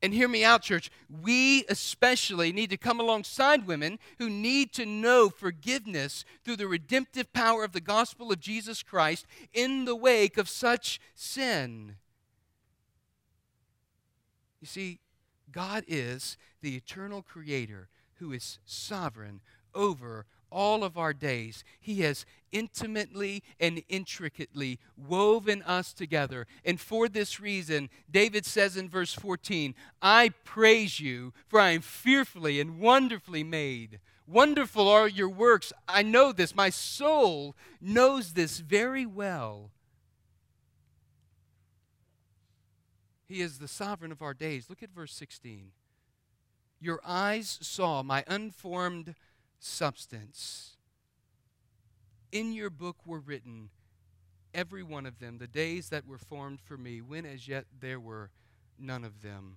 And 0.00 0.14
hear 0.14 0.28
me 0.28 0.44
out, 0.44 0.62
church. 0.62 0.90
We 1.22 1.64
especially 1.68 2.52
need 2.52 2.70
to 2.70 2.76
come 2.76 3.00
alongside 3.00 3.66
women 3.66 3.98
who 4.18 4.30
need 4.30 4.72
to 4.74 4.86
know 4.86 5.28
forgiveness 5.28 6.24
through 6.44 6.56
the 6.56 6.68
redemptive 6.68 7.32
power 7.32 7.64
of 7.64 7.72
the 7.72 7.80
gospel 7.80 8.30
of 8.30 8.38
Jesus 8.38 8.82
Christ 8.82 9.26
in 9.52 9.84
the 9.84 9.96
wake 9.96 10.38
of 10.38 10.48
such 10.48 11.00
sin. 11.14 11.96
You 14.60 14.66
see, 14.68 15.00
God 15.50 15.84
is 15.88 16.36
the 16.62 16.76
eternal 16.76 17.22
creator 17.22 17.88
who 18.18 18.32
is 18.32 18.58
sovereign 18.64 19.40
over 19.74 20.26
all 20.50 20.82
of 20.82 20.96
our 20.96 21.12
days. 21.12 21.64
He 21.80 22.00
has 22.00 22.24
intimately 22.52 23.42
and 23.60 23.82
intricately 23.88 24.78
woven 24.96 25.62
us 25.62 25.92
together. 25.92 26.46
And 26.64 26.80
for 26.80 27.08
this 27.08 27.38
reason, 27.38 27.90
David 28.10 28.46
says 28.46 28.76
in 28.76 28.88
verse 28.88 29.12
14, 29.12 29.74
I 30.00 30.30
praise 30.44 31.00
you, 31.00 31.32
for 31.46 31.60
I 31.60 31.70
am 31.70 31.82
fearfully 31.82 32.60
and 32.60 32.80
wonderfully 32.80 33.44
made. 33.44 34.00
Wonderful 34.26 34.88
are 34.88 35.08
your 35.08 35.28
works. 35.28 35.72
I 35.86 36.02
know 36.02 36.32
this. 36.32 36.54
My 36.54 36.70
soul 36.70 37.56
knows 37.80 38.32
this 38.32 38.58
very 38.58 39.06
well. 39.06 39.70
He 43.26 43.42
is 43.42 43.58
the 43.58 43.68
sovereign 43.68 44.12
of 44.12 44.22
our 44.22 44.34
days. 44.34 44.70
Look 44.70 44.82
at 44.82 44.90
verse 44.90 45.12
16. 45.12 45.72
Your 46.80 47.00
eyes 47.04 47.58
saw 47.60 48.02
my 48.02 48.24
unformed 48.26 49.14
substance. 49.58 50.76
In 52.30 52.52
your 52.52 52.70
book 52.70 52.98
were 53.06 53.20
written, 53.20 53.70
every 54.54 54.82
one 54.82 55.06
of 55.06 55.18
them, 55.18 55.38
the 55.38 55.46
days 55.46 55.88
that 55.88 56.06
were 56.06 56.18
formed 56.18 56.60
for 56.60 56.76
me, 56.76 57.00
when 57.00 57.24
as 57.26 57.48
yet 57.48 57.66
there 57.80 57.98
were 57.98 58.30
none 58.78 59.04
of 59.04 59.22
them. 59.22 59.56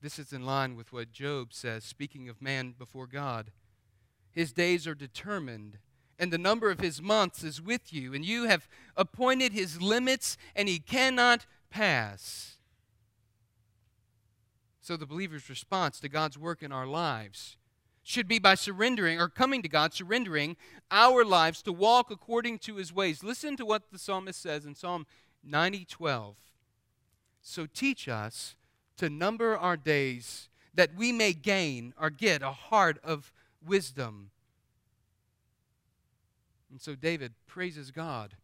This 0.00 0.18
is 0.18 0.32
in 0.32 0.44
line 0.44 0.76
with 0.76 0.92
what 0.92 1.12
Job 1.12 1.52
says, 1.52 1.84
speaking 1.84 2.28
of 2.28 2.42
man 2.42 2.74
before 2.76 3.06
God. 3.06 3.52
His 4.30 4.52
days 4.52 4.86
are 4.86 4.94
determined, 4.94 5.78
and 6.18 6.32
the 6.32 6.38
number 6.38 6.70
of 6.70 6.80
his 6.80 7.00
months 7.00 7.42
is 7.42 7.62
with 7.62 7.92
you, 7.92 8.12
and 8.12 8.24
you 8.24 8.44
have 8.44 8.68
appointed 8.96 9.52
his 9.52 9.80
limits, 9.80 10.36
and 10.54 10.68
he 10.68 10.78
cannot 10.78 11.46
pass. 11.70 12.53
So, 14.84 14.98
the 14.98 15.06
believer's 15.06 15.48
response 15.48 15.98
to 16.00 16.10
God's 16.10 16.36
work 16.36 16.62
in 16.62 16.70
our 16.70 16.86
lives 16.86 17.56
should 18.02 18.28
be 18.28 18.38
by 18.38 18.54
surrendering 18.54 19.18
or 19.18 19.30
coming 19.30 19.62
to 19.62 19.68
God, 19.68 19.94
surrendering 19.94 20.58
our 20.90 21.24
lives 21.24 21.62
to 21.62 21.72
walk 21.72 22.10
according 22.10 22.58
to 22.58 22.76
his 22.76 22.92
ways. 22.92 23.24
Listen 23.24 23.56
to 23.56 23.64
what 23.64 23.90
the 23.90 23.98
psalmist 23.98 24.42
says 24.42 24.66
in 24.66 24.74
Psalm 24.74 25.06
90 25.42 25.86
12. 25.86 26.36
So 27.40 27.64
teach 27.64 28.08
us 28.08 28.56
to 28.98 29.08
number 29.08 29.56
our 29.56 29.78
days 29.78 30.50
that 30.74 30.94
we 30.94 31.12
may 31.12 31.32
gain 31.32 31.94
or 31.98 32.10
get 32.10 32.42
a 32.42 32.52
heart 32.52 32.98
of 33.02 33.32
wisdom. 33.66 34.32
And 36.70 36.78
so 36.78 36.94
David 36.94 37.32
praises 37.46 37.90
God 37.90 38.36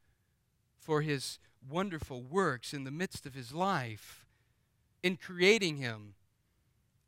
for 0.78 1.02
his 1.02 1.38
wonderful 1.68 2.22
works 2.22 2.72
in 2.72 2.84
the 2.84 2.90
midst 2.90 3.26
of 3.26 3.34
his 3.34 3.52
life 3.52 4.24
in 5.02 5.18
creating 5.18 5.76
him. 5.76 6.14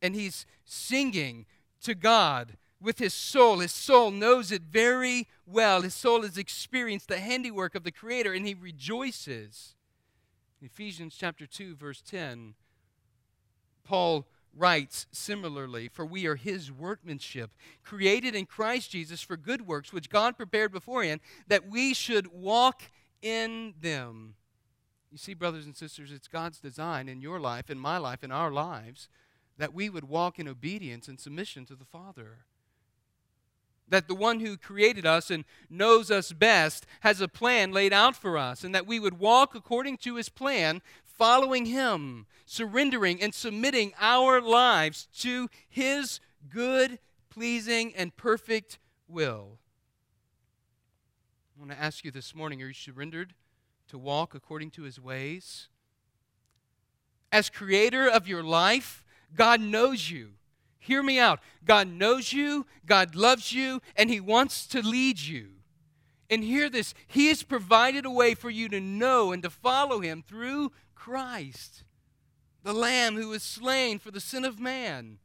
And 0.03 0.15
he's 0.15 0.45
singing 0.65 1.47
to 1.83 1.95
God 1.95 2.59
with 2.81 2.99
his 2.99 3.15
soul. 3.15 3.61
His 3.61 3.73
soul 3.73 4.11
knows 4.11 4.53
it 4.53 4.63
very 4.63 5.29
well. 5.47 5.83
His 5.83 5.95
soul 5.95 6.23
has 6.23 6.37
experienced 6.37 7.09
the 7.09 7.21
handiwork 7.21 7.75
of 7.75 7.85
the 7.85 7.93
Creator, 7.93 8.33
and 8.33 8.47
he 8.47 8.55
rejoices. 8.55 9.75
Ephesians 10.61 11.17
chapter 11.19 11.47
2, 11.47 11.77
verse 11.77 12.03
10, 12.03 12.55
Paul 13.85 14.27
writes 14.55 15.07
similarly, 15.13 15.89
For 15.89 16.05
we 16.05 16.27
are 16.27 16.37
his 16.37 16.71
workmanship, 16.71 17.51
created 17.83 18.35
in 18.35 18.47
Christ 18.47 18.91
Jesus 18.91 19.23
for 19.23 19.37
good 19.37 19.67
works, 19.67 19.93
which 19.93 20.11
God 20.11 20.37
prepared 20.37 20.73
beforehand, 20.73 21.21
that 21.49 21.69
we 21.69 21.95
should 21.95 22.29
walk 22.29 22.83
in 23.23 23.75
them. 23.81 24.35
You 25.11 25.19
see, 25.19 25.35
brothers 25.35 25.67
and 25.67 25.77
sisters, 25.77 26.13
it's 26.13 26.29
God's 26.29 26.59
design 26.59 27.09
in 27.09 27.21
your 27.21 27.41
life, 27.41 27.71
in 27.71 27.79
my 27.79 27.99
life, 27.99 28.25
in 28.25 28.33
our 28.33 28.51
lives, 28.51 29.09
that 29.59 29.75
we 29.75 29.89
would 29.89 30.09
walk 30.09 30.39
in 30.39 30.49
obedience 30.49 31.09
and 31.09 31.21
submission 31.21 31.65
to 31.67 31.75
the 31.75 31.85
Father. 31.85 32.39
That 33.89 34.09
the 34.09 34.15
one 34.15 34.41
who 34.41 34.57
created 34.57 35.05
us 35.05 35.31
and 35.31 35.45
knows 35.69 36.11
us 36.11 36.33
best 36.33 36.87
has 37.01 37.21
a 37.21 37.29
plan 37.29 37.73
laid 37.73 37.93
out 37.93 38.17
for 38.17 38.39
us, 38.39 38.65
and 38.65 38.75
that 38.75 38.87
we 38.87 38.99
would 38.99 39.19
walk 39.19 39.55
according 39.55 39.99
to 39.99 40.17
his 40.17 40.29
plan, 40.29 40.81
following 41.05 41.67
him, 41.67 42.27
surrendering 42.47 43.23
and 43.23 43.35
submitting 43.35 43.93
our 44.01 44.41
lives 44.41 45.09
to 45.19 45.49
his 45.69 46.21
good, 46.49 46.99
pleasing, 47.29 47.95
and 47.95 48.17
perfect 48.17 48.79
will. 49.09 49.59
I 51.57 51.61
want 51.61 51.71
to 51.71 51.81
ask 51.81 52.05
you 52.05 52.11
this 52.11 52.35
morning 52.35 52.63
are 52.63 52.69
you 52.69 52.75
surrendered 52.75 53.35
to 53.89 53.99
walk 53.99 54.35
according 54.35 54.71
to 54.73 54.83
his 54.83 54.99
ways? 54.99 55.69
As 57.31 57.51
creator 57.51 58.09
of 58.09 58.27
your 58.27 58.43
life, 58.43 59.05
God 59.35 59.61
knows 59.61 60.11
you. 60.11 60.31
Hear 60.79 61.03
me 61.03 61.19
out. 61.19 61.41
God 61.65 61.89
knows 61.89 62.33
you, 62.33 62.67
God 62.87 63.15
loves 63.15 63.53
you, 63.53 63.81
and 63.97 64.11
he 64.11 64.21
wants 64.21 64.67
to 64.69 64.83
lead 64.83 65.21
you. 65.21 65.49
And 66.33 66.43
hear 66.43 66.71
this 66.71 66.95
He 67.07 67.29
has 67.29 67.43
provided 67.43 68.07
a 68.07 68.11
way 68.11 68.35
for 68.35 68.49
you 68.49 68.69
to 68.71 68.81
know 68.81 69.33
and 69.33 69.43
to 69.43 69.51
follow 69.51 70.01
Him 70.01 70.25
through 70.27 70.73
Christ, 70.95 71.85
the 72.63 72.73
Lamb 72.73 73.17
who 73.17 73.29
was 73.29 73.43
slain 73.43 73.99
for 73.99 74.11
the 74.11 74.21
sin 74.21 74.47
of 74.47 74.59
man. 74.59 75.19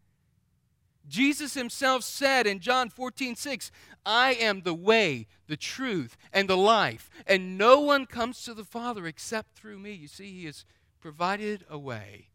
Jesus 1.07 1.53
himself 1.53 2.03
said 2.03 2.45
in 2.45 2.59
John 2.59 2.89
14, 2.89 3.37
6, 3.37 3.71
I 4.05 4.33
am 4.33 4.63
the 4.63 4.73
way, 4.73 5.27
the 5.47 5.55
truth, 5.55 6.17
and 6.33 6.49
the 6.49 6.57
life, 6.57 7.09
and 7.25 7.57
no 7.57 7.79
one 7.79 8.05
comes 8.05 8.43
to 8.43 8.53
the 8.53 8.65
Father 8.65 9.07
except 9.07 9.57
through 9.57 9.79
me. 9.79 9.93
You 9.93 10.09
see, 10.09 10.37
he 10.37 10.45
has 10.45 10.65
provided 10.99 11.63
a 11.69 11.77
way 11.77 12.27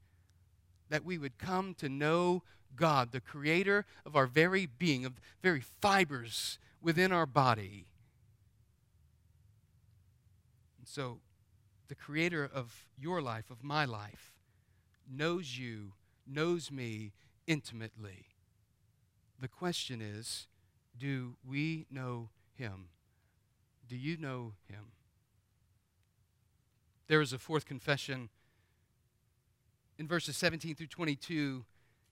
that 0.92 1.06
we 1.06 1.16
would 1.16 1.38
come 1.38 1.72
to 1.72 1.88
know 1.88 2.42
God, 2.76 3.12
the 3.12 3.20
creator 3.20 3.86
of 4.04 4.14
our 4.14 4.26
very 4.26 4.66
being, 4.66 5.06
of 5.06 5.14
very 5.42 5.62
fibers 5.80 6.58
within 6.82 7.12
our 7.12 7.24
body. 7.24 7.86
And 10.78 10.86
so, 10.86 11.20
the 11.88 11.94
creator 11.94 12.44
of 12.44 12.88
your 12.98 13.22
life, 13.22 13.50
of 13.50 13.64
my 13.64 13.86
life, 13.86 14.34
knows 15.10 15.58
you, 15.58 15.94
knows 16.26 16.70
me 16.70 17.14
intimately. 17.46 18.26
The 19.40 19.48
question 19.48 20.02
is 20.02 20.46
do 20.98 21.36
we 21.42 21.86
know 21.90 22.28
him? 22.52 22.88
Do 23.88 23.96
you 23.96 24.18
know 24.18 24.52
him? 24.70 24.92
There 27.08 27.22
is 27.22 27.32
a 27.32 27.38
fourth 27.38 27.64
confession 27.64 28.28
in 29.98 30.06
verses 30.06 30.36
17 30.36 30.74
through 30.74 30.86
22. 30.86 31.64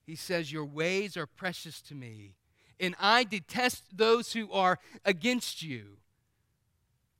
He 0.07 0.16
says, 0.16 0.53
Your 0.53 0.64
ways 0.64 1.16
are 1.16 1.27
precious 1.27 1.81
to 1.83 1.95
me, 1.95 2.35
and 2.79 2.95
I 2.99 3.25
detest 3.25 3.85
those 3.97 4.33
who 4.33 4.51
are 4.53 4.79
against 5.05 5.62
you. 5.62 5.99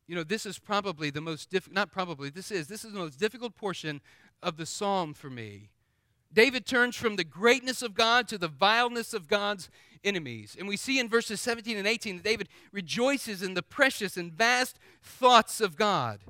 You 0.07 0.17
know, 0.17 0.25
this 0.25 0.45
is 0.45 0.59
probably 0.59 1.11
the 1.11 1.21
most 1.21 1.51
difficult, 1.51 1.75
not 1.75 1.93
probably, 1.93 2.31
this 2.31 2.51
is, 2.51 2.67
this 2.67 2.85
is 2.85 2.93
the 2.93 2.99
most 2.99 3.21
difficult 3.21 3.55
portion 3.55 4.01
of 4.43 4.57
the 4.57 4.67
psalm 4.67 5.15
for 5.15 5.31
me. 5.31 5.71
David 6.33 6.67
turns 6.67 6.97
from 6.97 7.17
the 7.17 7.25
greatness 7.25 7.83
of 7.83 7.95
God 7.95 8.29
to 8.29 8.39
the 8.39 8.49
vileness 8.49 9.15
of 9.15 9.29
God's 9.29 9.69
enemies. 10.05 10.57
And 10.59 10.69
we 10.69 10.77
see 10.77 10.99
in 10.99 11.09
verses 11.09 11.41
17 11.41 11.77
and 11.77 11.87
18 11.87 12.17
that 12.17 12.25
David 12.25 12.49
rejoices 12.73 13.43
in 13.43 13.55
the 13.55 13.63
precious 13.63 14.17
and 14.17 14.33
vast 14.33 14.79
thoughts 15.03 15.61
of 15.61 15.77
God. 15.77 16.21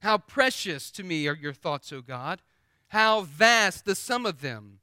How 0.00 0.18
precious 0.18 0.90
to 0.92 1.02
me 1.02 1.26
are 1.28 1.34
your 1.34 1.52
thoughts, 1.52 1.92
O 1.92 2.00
God. 2.00 2.40
How 2.88 3.22
vast 3.22 3.84
the 3.84 3.94
sum 3.94 4.26
of 4.26 4.40
them. 4.40 4.78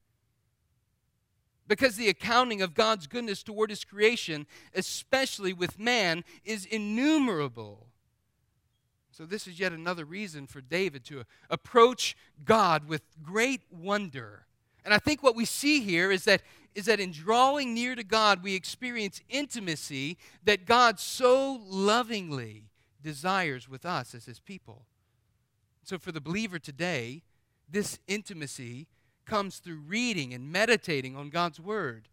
Because 1.68 1.96
the 1.96 2.10
accounting 2.10 2.62
of 2.62 2.74
God's 2.74 3.08
goodness 3.08 3.42
toward 3.42 3.70
his 3.70 3.86
creation, 3.86 4.46
especially 4.76 5.54
with 5.54 5.80
man, 5.80 6.24
is 6.44 6.66
innumerable. 6.66 7.88
So, 9.12 9.26
this 9.26 9.48
is 9.48 9.60
yet 9.60 9.72
another 9.72 10.06
reason 10.06 10.48
for 10.48 10.60
David 10.60 11.06
to 11.06 11.24
approach 11.50 12.18
God 12.44 12.88
with 12.88 13.04
great 13.22 13.62
wonder. 13.72 14.48
And 14.84 14.94
I 14.94 14.98
think 14.98 15.22
what 15.24 15.36
we 15.36 15.46
see 15.46 15.82
here 15.82 16.12
is 16.12 16.26
that, 16.26 16.42
is 16.76 16.86
that 16.86 17.00
in 17.00 17.12
drawing 17.12 17.74
near 17.74 17.96
to 17.96 18.04
God, 18.04 18.44
we 18.44 18.56
experience 18.56 19.22
intimacy 19.30 20.18
that 20.44 20.66
God 20.66 21.00
so 21.00 21.62
lovingly 21.64 22.64
desires 23.04 23.70
with 23.70 23.86
us 23.86 24.16
as 24.16 24.26
his 24.26 24.40
people. 24.40 24.88
So, 25.84 26.00
for 26.00 26.12
the 26.12 26.22
believer 26.22 26.58
today, 26.58 27.22
this 27.70 28.00
intimacy 28.08 28.88
comes 29.26 29.60
through 29.60 29.82
reading 29.88 30.34
and 30.34 30.52
meditating 30.52 31.16
on 31.16 31.30
God's 31.30 31.60
Word. 31.60 32.10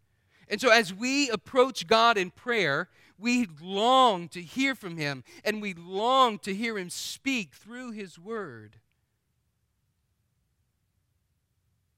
And 0.47 0.59
so, 0.59 0.69
as 0.69 0.93
we 0.93 1.29
approach 1.29 1.87
God 1.87 2.17
in 2.17 2.29
prayer, 2.29 2.89
we 3.21 3.47
long 3.61 4.27
to 4.29 4.41
hear 4.41 4.75
from 4.75 4.97
him 4.97 5.23
and 5.45 5.61
we 5.61 5.73
long 5.73 6.39
to 6.39 6.53
hear 6.53 6.77
him 6.77 6.89
speak 6.89 7.53
through 7.53 7.91
his 7.91 8.19
word. 8.19 8.77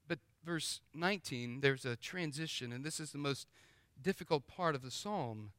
But 0.08 0.20
verse 0.46 0.82
19, 0.94 1.62
there's 1.62 1.86
a 1.86 1.96
transition, 1.96 2.72
and 2.74 2.84
this 2.84 3.00
is 3.00 3.12
the 3.12 3.18
most 3.18 3.48
difficult 4.02 4.48
part 4.48 4.76
of 4.76 4.82
the 4.82 4.92
psalm. 4.92 5.52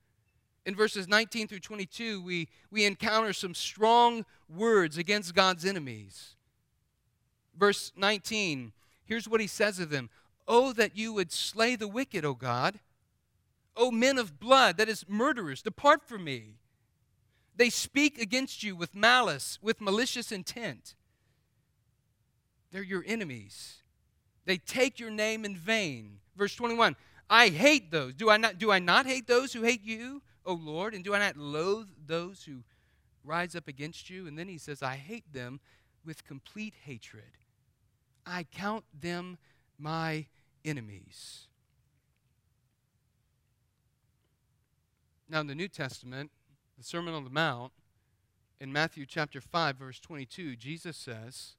In 0.67 0.77
verses 0.77 1.09
19 1.09 1.49
through 1.49 1.61
22, 1.61 2.23
we, 2.23 2.49
we 2.71 2.85
encounter 2.85 3.33
some 3.33 3.55
strong 3.55 4.25
words 4.49 4.99
against 4.99 5.35
God's 5.35 5.65
enemies. 5.65 6.37
Verse 7.57 7.93
19, 7.97 8.73
here's 9.05 9.29
what 9.29 9.41
he 9.41 9.47
says 9.47 9.79
of 9.79 9.91
them 9.91 10.11
Oh, 10.47 10.73
that 10.73 10.97
you 10.97 11.13
would 11.13 11.33
slay 11.33 11.77
the 11.77 11.89
wicked, 11.89 12.25
O 12.25 12.35
God 12.35 12.81
O 13.77 13.91
men 13.91 14.19
of 14.19 14.39
blood, 14.39 14.77
that 14.77 14.89
is, 14.89 15.05
murderers, 15.09 15.63
depart 15.63 16.07
from 16.07 16.25
me. 16.25 16.57
They 17.57 17.71
speak 17.71 18.19
against 18.19 18.63
you 18.63 18.77
with 18.77 18.95
malice, 18.95 19.59
with 19.63 19.81
malicious 19.81 20.33
intent. 20.33 20.95
They're 22.71 22.83
your 22.83 23.05
enemies. 23.07 23.83
They 24.45 24.59
take 24.59 25.01
your 25.01 25.11
name 25.11 25.45
in 25.45 25.57
vain. 25.57 26.19
Verse 26.37 26.55
21 26.55 26.97
I 27.31 27.49
hate 27.49 27.91
those. 27.91 28.15
Do 28.15 28.29
I 28.29 28.37
not, 28.37 28.59
do 28.59 28.71
I 28.71 28.79
not 28.79 29.07
hate 29.07 29.27
those 29.27 29.53
who 29.53 29.63
hate 29.63 29.83
you, 29.83 30.23
O 30.45 30.55
Lord? 30.55 30.95
And 30.95 31.03
do 31.03 31.15
I 31.15 31.19
not 31.19 31.37
loathe 31.37 31.89
those 32.07 32.45
who 32.45 32.63
rise 33.25 33.57
up 33.57 33.67
against 33.67 34.11
you? 34.11 34.27
And 34.27 34.39
then 34.39 34.49
he 34.49 34.59
says, 34.59 34.83
I 34.83 34.97
hate 34.97 35.33
them 35.33 35.61
with 36.05 36.25
complete 36.25 36.75
hatred. 36.85 37.25
I 38.27 38.45
count 38.45 38.85
them 38.99 39.39
my 39.79 40.27
enemies. 40.65 41.49
Now, 45.29 45.41
in 45.41 45.47
the 45.47 45.55
New 45.55 45.69
Testament, 45.69 46.31
the 46.79 46.85
Sermon 46.85 47.15
on 47.15 47.25
the 47.25 47.31
Mount, 47.31 47.73
in 48.61 48.73
Matthew 48.73 49.05
chapter 49.07 49.41
5, 49.41 49.77
verse 49.77 50.01
22, 50.01 50.57
Jesus 50.57 50.97
says, 50.97 51.55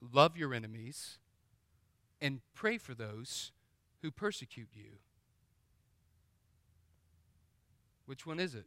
Love 0.00 0.36
your 0.36 0.52
enemies 0.52 1.18
and 2.20 2.40
pray 2.54 2.78
for 2.78 2.94
those 2.94 3.52
who 4.02 4.10
persecute 4.10 4.68
you. 4.74 4.98
Which 8.06 8.26
one 8.26 8.38
is 8.38 8.54
it? 8.54 8.66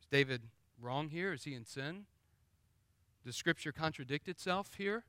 Is 0.00 0.06
David 0.10 0.42
wrong 0.80 1.08
here? 1.08 1.32
Is 1.32 1.44
he 1.44 1.54
in 1.54 1.64
sin? 1.64 2.04
Does 3.24 3.36
Scripture 3.36 3.72
contradict 3.72 4.28
itself 4.28 4.74
here? 4.76 5.04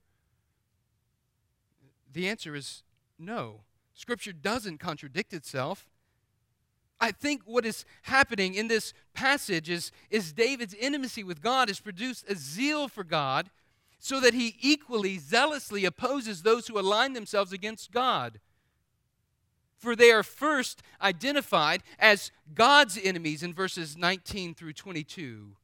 The 2.12 2.28
answer 2.28 2.56
is 2.56 2.84
no. 3.18 3.62
Scripture 3.94 4.34
doesn't 4.34 4.80
contradict 4.80 5.34
itself. 5.34 5.88
I 7.02 7.12
think 7.12 7.44
what 7.46 7.66
is 7.66 7.86
happening 8.04 8.56
in 8.56 8.68
this 8.68 8.94
passage 9.14 9.70
is, 9.70 9.92
is 10.10 10.34
David's 10.34 10.74
intimacy 10.74 11.24
with 11.24 11.42
God 11.42 11.70
has 11.70 11.80
produced 11.80 12.30
a 12.30 12.36
zeal 12.36 12.88
for 12.88 13.04
God 13.04 13.50
so 14.00 14.20
that 14.20 14.34
he 14.34 14.56
equally 14.62 15.18
zealously 15.18 15.86
opposes 15.86 16.42
those 16.42 16.68
who 16.68 16.80
align 16.80 17.14
themselves 17.14 17.54
against 17.54 17.92
God. 17.92 18.40
For 19.78 19.96
they 19.96 20.12
are 20.12 20.24
first 20.24 20.82
identified 21.02 21.84
as 21.98 22.32
God's 22.54 22.98
enemies 23.02 23.44
in 23.44 23.54
verses 23.54 23.96
19 23.96 24.54
through 24.54 24.74
22. 24.74 25.56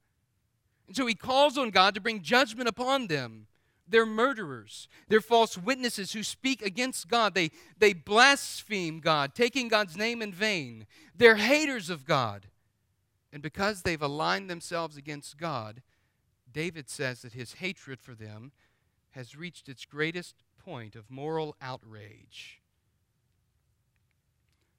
And 0.87 0.95
so 0.95 1.05
he 1.05 1.15
calls 1.15 1.57
on 1.57 1.69
God 1.71 1.95
to 1.95 2.01
bring 2.01 2.21
judgment 2.21 2.69
upon 2.69 3.07
them. 3.07 3.47
They're 3.87 4.05
murderers. 4.05 4.87
They're 5.07 5.21
false 5.21 5.57
witnesses 5.57 6.13
who 6.13 6.23
speak 6.23 6.61
against 6.63 7.07
God. 7.07 7.35
They, 7.35 7.51
they 7.77 7.93
blaspheme 7.93 8.99
God, 8.99 9.35
taking 9.35 9.67
God's 9.67 9.95
name 9.95 10.21
in 10.21 10.31
vain. 10.31 10.87
They're 11.15 11.35
haters 11.35 11.89
of 11.89 12.05
God. 12.05 12.47
And 13.31 13.43
because 13.43 13.81
they've 13.81 14.01
aligned 14.01 14.49
themselves 14.49 14.97
against 14.97 15.37
God, 15.37 15.81
David 16.51 16.89
says 16.89 17.21
that 17.21 17.33
his 17.33 17.53
hatred 17.53 17.99
for 17.99 18.15
them 18.15 18.53
has 19.11 19.35
reached 19.35 19.69
its 19.69 19.85
greatest 19.85 20.35
point 20.57 20.95
of 20.95 21.11
moral 21.11 21.55
outrage. 21.61 22.61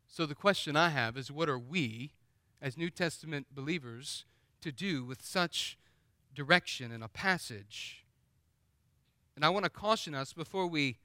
So 0.09 0.27
the 0.27 0.35
question 0.35 0.77
I 0.77 0.89
have 0.89 1.17
is 1.17 1.31
what 1.31 1.49
are 1.49 1.59
we, 1.59 2.13
as 2.61 2.77
New 2.77 2.91
Testament 2.91 3.49
believers, 3.55 4.25
to 4.63 4.73
do 4.73 5.05
with 5.05 5.23
such 5.23 5.79
direction 6.37 6.93
in 6.93 7.03
a 7.03 7.09
passage? 7.09 8.05
And 9.35 9.45
I 9.45 9.49
want 9.49 9.65
to 9.65 9.71
caution 9.71 10.15
us 10.15 10.33
before 10.33 10.67
we 10.69 10.99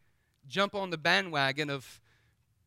jump 0.48 0.76
on 0.76 0.92
the 0.92 0.98
bandwagon 0.98 1.70
of 1.70 2.00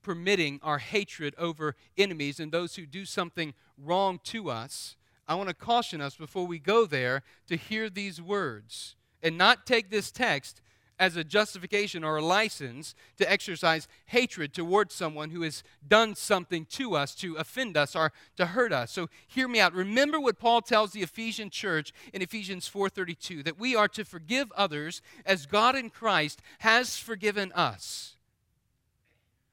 permitting 0.02 0.58
our 0.62 0.78
hatred 0.78 1.34
over 1.38 1.76
enemies 1.96 2.40
and 2.40 2.50
those 2.50 2.76
who 2.76 2.86
do 2.86 3.04
something 3.04 3.54
wrong 3.78 4.18
to 4.24 4.50
us. 4.50 4.96
I 5.26 5.34
want 5.36 5.48
to 5.48 5.54
caution 5.54 6.00
us 6.00 6.16
before 6.16 6.46
we 6.46 6.58
go 6.58 6.84
there 6.84 7.22
to 7.48 7.56
hear 7.56 7.88
these 7.88 8.20
words 8.20 8.96
and 9.22 9.38
not 9.38 9.66
take 9.66 9.90
this 9.90 10.10
text 10.10 10.60
as 10.98 11.16
a 11.16 11.24
justification 11.24 12.04
or 12.04 12.16
a 12.16 12.24
license 12.24 12.94
to 13.16 13.30
exercise 13.30 13.88
hatred 14.06 14.52
towards 14.52 14.94
someone 14.94 15.30
who 15.30 15.42
has 15.42 15.64
done 15.86 16.14
something 16.14 16.66
to 16.66 16.94
us 16.94 17.14
to 17.16 17.34
offend 17.36 17.76
us 17.76 17.96
or 17.96 18.12
to 18.36 18.46
hurt 18.46 18.72
us. 18.72 18.92
So 18.92 19.08
hear 19.26 19.48
me 19.48 19.60
out. 19.60 19.72
Remember 19.72 20.20
what 20.20 20.38
Paul 20.38 20.62
tells 20.62 20.92
the 20.92 21.02
Ephesian 21.02 21.50
church 21.50 21.92
in 22.12 22.22
Ephesians 22.22 22.68
4:32 22.68 23.42
that 23.44 23.58
we 23.58 23.74
are 23.74 23.88
to 23.88 24.04
forgive 24.04 24.52
others 24.52 25.02
as 25.26 25.46
God 25.46 25.76
in 25.76 25.90
Christ 25.90 26.40
has 26.60 26.96
forgiven 26.96 27.52
us. 27.52 28.16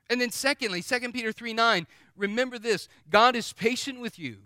And 0.09 0.19
then 0.19 0.31
secondly, 0.31 0.81
2 0.81 1.11
Peter 1.13 1.31
3 1.31 1.53
9, 1.53 1.87
remember 2.17 2.59
this 2.59 2.87
God 3.09 3.35
is 3.35 3.53
patient 3.53 3.99
with 3.99 4.19
you, 4.19 4.39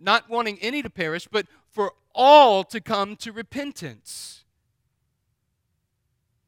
not 0.00 0.28
wanting 0.28 0.58
any 0.60 0.82
to 0.82 0.90
perish, 0.90 1.28
but 1.30 1.46
for 1.70 1.92
all 2.14 2.64
to 2.64 2.80
come 2.80 3.14
to 3.16 3.30
repentance. 3.30 4.44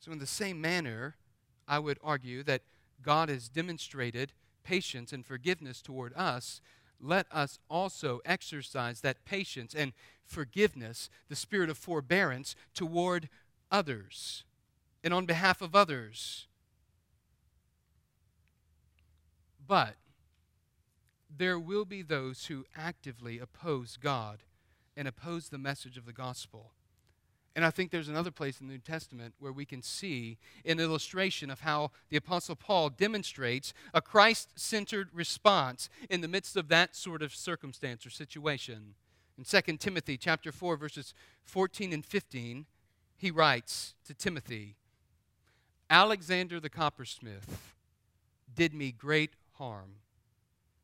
So, 0.09 0.13
in 0.13 0.21
the 0.21 0.27
same 0.27 0.59
manner, 0.59 1.17
I 1.69 1.79
would 1.79 1.99
argue 2.03 2.43
that 2.45 2.63
God 3.03 3.29
has 3.29 3.51
demonstrated 3.51 4.33
patience 4.65 5.13
and 5.13 5.23
forgiveness 5.23 5.83
toward 5.83 6.15
us. 6.17 6.63
Let 6.99 7.27
us 7.31 7.59
also 7.69 8.21
exercise 8.25 9.03
that 9.03 9.27
patience 9.27 9.75
and 9.75 9.93
forgiveness, 10.25 11.11
the 11.29 11.37
spirit 11.37 11.69
of 11.69 11.77
forbearance, 11.77 12.57
toward 12.73 13.29
others 13.71 14.45
and 15.05 15.13
on 15.13 15.27
behalf 15.27 15.61
of 15.61 15.77
others. 15.77 16.47
But 19.67 19.97
there 21.29 21.59
will 21.59 21.85
be 21.85 22.01
those 22.01 22.47
who 22.47 22.65
actively 22.75 23.39
oppose 23.39 23.99
God 23.99 24.39
and 24.97 25.07
oppose 25.07 25.51
the 25.51 25.59
message 25.59 25.99
of 25.99 26.07
the 26.07 26.15
gospel. 26.15 26.73
And 27.59 27.65
I 27.65 27.71
think 27.71 27.91
there's 27.91 28.09
another 28.09 28.31
place 28.31 28.61
in 28.61 28.69
the 28.69 28.75
New 28.75 28.79
Testament 28.79 29.35
where 29.41 29.51
we 29.51 29.65
can 29.65 29.83
see 29.83 30.39
an 30.65 30.79
illustration 30.79 31.51
of 31.51 31.63
how 31.63 31.91
the 32.09 32.17
Apostle 32.17 32.55
Paul 32.55 32.89
demonstrates 32.89 33.75
a 33.93 34.01
Christ 34.01 34.51
centered 34.55 35.09
response 35.13 35.89
in 36.09 36.21
the 36.21 36.29
midst 36.29 36.57
of 36.57 36.69
that 36.69 36.95
sort 36.95 37.21
of 37.21 37.35
circumstance 37.35 38.07
or 38.07 38.11
situation. 38.11 38.95
In 39.37 39.43
2 39.43 39.77
Timothy 39.79 40.17
chapter 40.17 40.53
4, 40.53 40.77
verses 40.77 41.15
14 41.43 41.93
and 41.93 42.07
15, 42.07 42.67
he 43.17 43.33
writes 43.33 43.95
to 44.07 44.15
Timothy, 44.15 44.77
Alexander 45.91 46.61
the 46.61 46.71
coppersmith 46.71 47.75
did 48.55 48.73
me 48.73 48.93
great 48.93 49.33
harm 49.55 49.97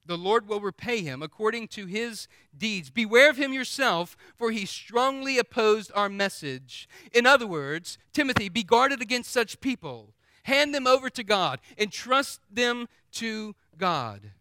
the 0.06 0.18
Lord 0.18 0.48
will 0.48 0.60
repay 0.60 1.02
him 1.02 1.22
according 1.22 1.68
to 1.68 1.86
his 1.86 2.28
deeds. 2.56 2.90
Beware 2.90 3.30
of 3.30 3.36
him 3.36 3.52
yourself, 3.52 4.16
for 4.36 4.50
he 4.50 4.66
strongly 4.66 5.38
opposed 5.38 5.90
our 5.94 6.08
message. 6.08 6.88
In 7.12 7.26
other 7.26 7.46
words, 7.46 7.98
Timothy, 8.12 8.48
be 8.48 8.62
guarded 8.62 9.00
against 9.00 9.30
such 9.30 9.60
people. 9.60 10.14
Hand 10.44 10.74
them 10.74 10.86
over 10.86 11.08
to 11.10 11.24
God 11.24 11.60
and 11.78 11.90
trust 11.90 12.40
them 12.50 12.86
to 13.12 13.54
God. 13.78 14.32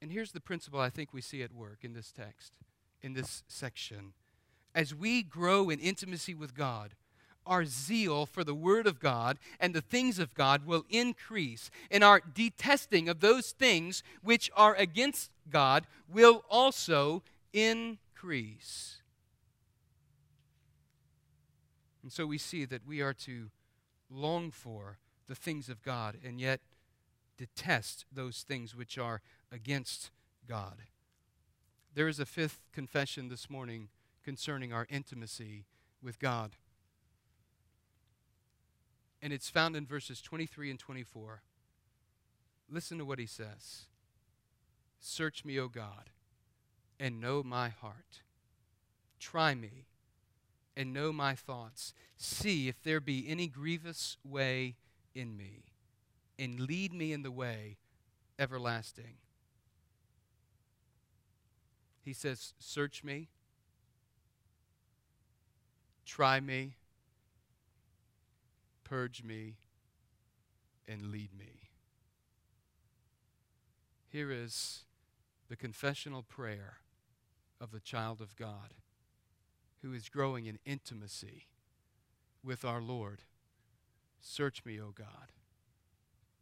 And 0.00 0.12
here's 0.12 0.32
the 0.32 0.40
principle 0.40 0.80
I 0.80 0.90
think 0.90 1.12
we 1.12 1.20
see 1.20 1.42
at 1.42 1.52
work 1.52 1.78
in 1.82 1.92
this 1.92 2.12
text, 2.12 2.54
in 3.02 3.14
this 3.14 3.42
section. 3.46 4.12
As 4.74 4.94
we 4.94 5.22
grow 5.22 5.70
in 5.70 5.78
intimacy 5.80 6.34
with 6.34 6.54
God, 6.54 6.94
our 7.46 7.64
zeal 7.64 8.26
for 8.26 8.44
the 8.44 8.54
Word 8.54 8.86
of 8.86 9.00
God 9.00 9.38
and 9.58 9.74
the 9.74 9.80
things 9.80 10.18
of 10.18 10.34
God 10.34 10.66
will 10.66 10.84
increase, 10.88 11.70
and 11.90 12.04
our 12.04 12.20
detesting 12.20 13.08
of 13.08 13.20
those 13.20 13.50
things 13.50 14.02
which 14.22 14.50
are 14.56 14.74
against 14.74 15.30
God 15.50 15.86
will 16.08 16.44
also 16.48 17.22
increase. 17.52 19.02
And 22.02 22.12
so 22.12 22.26
we 22.26 22.38
see 22.38 22.64
that 22.64 22.86
we 22.86 23.00
are 23.00 23.14
to 23.14 23.50
long 24.10 24.50
for 24.50 24.98
the 25.28 25.34
things 25.34 25.68
of 25.68 25.82
God 25.82 26.16
and 26.24 26.40
yet 26.40 26.60
detest 27.38 28.04
those 28.12 28.42
things 28.42 28.74
which 28.74 28.98
are 28.98 29.20
against 29.50 30.10
God. 30.48 30.82
There 31.94 32.08
is 32.08 32.18
a 32.18 32.26
fifth 32.26 32.60
confession 32.72 33.28
this 33.28 33.48
morning 33.48 33.88
concerning 34.24 34.72
our 34.72 34.86
intimacy 34.90 35.64
with 36.02 36.18
God 36.18 36.56
and 39.22 39.32
it's 39.32 39.48
found 39.48 39.76
in 39.76 39.86
verses 39.86 40.20
23 40.20 40.70
and 40.70 40.78
24. 40.78 41.42
Listen 42.68 42.98
to 42.98 43.04
what 43.04 43.18
he 43.18 43.26
says 43.26 43.86
Search 44.98 45.44
me, 45.44 45.58
O 45.58 45.68
God, 45.68 46.10
and 46.98 47.20
know 47.20 47.42
my 47.42 47.68
heart. 47.68 48.22
Try 49.20 49.54
me 49.54 49.86
and 50.76 50.92
know 50.92 51.12
my 51.12 51.34
thoughts. 51.34 51.94
See 52.16 52.68
if 52.68 52.82
there 52.82 53.00
be 53.00 53.26
any 53.28 53.46
grievous 53.46 54.16
way 54.24 54.76
in 55.14 55.36
me, 55.36 55.64
and 56.38 56.58
lead 56.60 56.92
me 56.92 57.12
in 57.12 57.22
the 57.22 57.30
way 57.30 57.76
everlasting. 58.38 59.16
He 62.02 62.12
says, 62.12 62.54
Search 62.58 63.04
me, 63.04 63.28
try 66.04 66.40
me, 66.40 66.74
purge 68.92 69.24
me, 69.24 69.54
and 70.86 71.10
lead 71.10 71.30
me. 71.32 71.70
Here 74.10 74.30
is 74.30 74.84
the 75.48 75.56
confessional 75.56 76.22
prayer 76.22 76.74
of 77.58 77.70
the 77.70 77.80
child 77.80 78.20
of 78.20 78.36
God 78.36 78.74
who 79.80 79.94
is 79.94 80.10
growing 80.10 80.44
in 80.44 80.58
intimacy 80.66 81.46
with 82.44 82.66
our 82.66 82.82
Lord. 82.82 83.22
Search 84.20 84.62
me, 84.62 84.78
O 84.78 84.90
God. 84.94 85.32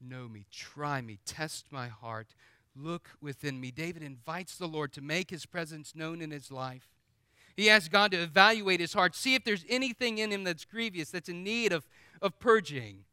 Know 0.01 0.27
me, 0.27 0.45
try 0.51 1.01
me, 1.01 1.21
test 1.25 1.67
my 1.71 1.87
heart, 1.87 2.35
look 2.75 3.11
within 3.21 3.61
me. 3.61 3.71
David 3.71 4.03
invites 4.03 4.57
the 4.57 4.67
Lord 4.67 4.93
to 4.95 5.01
make 5.01 5.31
his 5.31 5.47
presence 5.47 5.95
known 5.95 6.21
in 6.21 6.33
his 6.33 6.51
life. 6.51 6.89
He 7.57 7.71
asks 7.71 7.89
God 7.89 8.11
to 8.11 8.23
evaluate 8.23 8.81
his 8.81 8.95
heart, 8.95 9.15
see 9.15 9.37
if 9.37 9.45
there's 9.45 9.65
anything 9.69 10.19
in 10.19 10.33
him 10.33 10.43
that's 10.43 10.65
grievous, 10.65 11.11
that's 11.11 11.29
in 11.29 11.45
need 11.45 11.73
of 11.73 11.87
of 12.23 12.39
purging. 12.39 13.05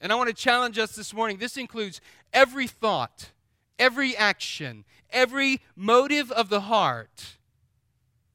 And 0.00 0.12
I 0.12 0.16
want 0.16 0.28
to 0.28 0.34
challenge 0.34 0.78
us 0.78 0.94
this 0.94 1.12
morning. 1.12 1.38
This 1.38 1.56
includes 1.56 2.00
every 2.32 2.66
thought, 2.66 3.32
every 3.78 4.16
action, 4.16 4.84
every 5.10 5.60
motive 5.74 6.30
of 6.30 6.48
the 6.48 6.62
heart. 6.62 7.36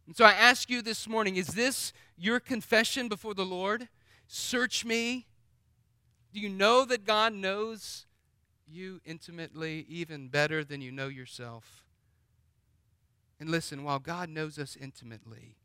And 0.06 0.16
so 0.16 0.26
I 0.26 0.34
ask 0.34 0.70
you 0.70 0.82
this 0.82 1.08
morning 1.08 1.38
is 1.38 1.48
this 1.48 1.94
your 2.18 2.40
confession 2.40 3.08
before 3.08 3.34
the 3.34 3.46
Lord? 3.46 3.88
Search 4.28 4.84
me. 4.84 5.28
Do 6.34 6.40
you 6.40 6.50
know 6.50 6.84
that 6.86 7.06
God 7.06 7.34
knows 7.34 8.06
you 8.68 9.00
intimately, 9.06 9.86
even 9.88 10.30
better 10.30 10.64
than 10.64 10.82
you 10.82 10.92
know 10.92 11.08
yourself? 11.08 11.86
And 13.40 13.50
listen, 13.50 13.84
while 13.84 14.00
God 14.00 14.30
knows 14.30 14.58
us 14.58 14.78
intimately, 14.80 15.58